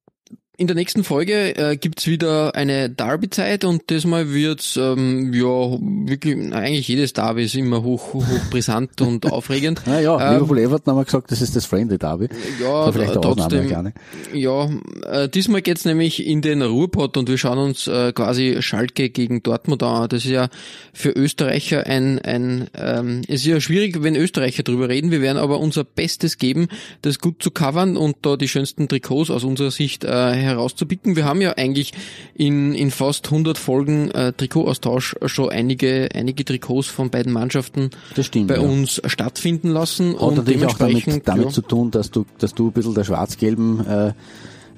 [0.57, 6.53] in der nächsten Folge äh, gibt's wieder eine Derby-Zeit und diesmal wird's ähm, ja wirklich,
[6.53, 9.81] eigentlich jedes Derby ist immer hoch, hoch, hoch brisant und aufregend.
[9.85, 12.27] Naja, Ähm, Liverpool Everton haben wir gesagt, das ist das Friendly Derby.
[12.61, 13.93] Ja, Aber vielleicht Ausnahme, trotzdem, gerne.
[14.33, 14.69] Ja,
[15.09, 19.41] äh, diesmal geht's nämlich in den Ruhrpott und wir schauen uns äh, quasi Schalke gegen
[19.43, 20.09] Dortmund an.
[20.09, 20.49] Das ist ja
[20.93, 25.11] für Österreicher ein, ein ähm, es ist ja schwierig, wenn Österreicher drüber reden.
[25.11, 26.67] Wir werden aber unser Bestes geben,
[27.01, 31.15] das gut zu covern und da die schönsten Trikots aus unserer Sicht äh, herauszupicken.
[31.15, 31.93] Wir haben ja eigentlich
[32.33, 37.89] in, in fast 100 Folgen äh, Trikotaustausch schon einige, einige Trikots von beiden Mannschaften
[38.19, 38.47] stimmt.
[38.47, 38.61] bei ja.
[38.61, 41.51] uns stattfinden lassen Hat und natürlich auch damit, damit ja.
[41.51, 44.13] zu tun, dass du, dass du ein bisschen der schwarz-gelben äh,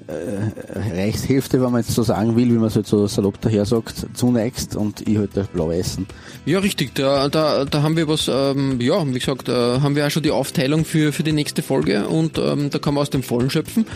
[0.06, 3.64] äh, Reichshälfte, wenn man jetzt so sagen will, wie man es halt so salopp daher
[3.64, 6.06] sagt, zuneigst und ich halt der blau-weißen.
[6.44, 6.94] Ja, richtig.
[6.94, 10.22] Da, da, da haben wir was, ähm, ja, wie gesagt, äh, haben wir auch schon
[10.22, 13.48] die Aufteilung für, für die nächste Folge und ähm, da kann man aus dem Vollen
[13.48, 13.86] schöpfen.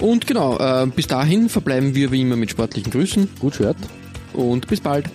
[0.00, 3.76] Und genau, äh, bis dahin verbleiben wir wie immer mit sportlichen Grüßen Gut Shirt.
[4.32, 5.06] und bis bald.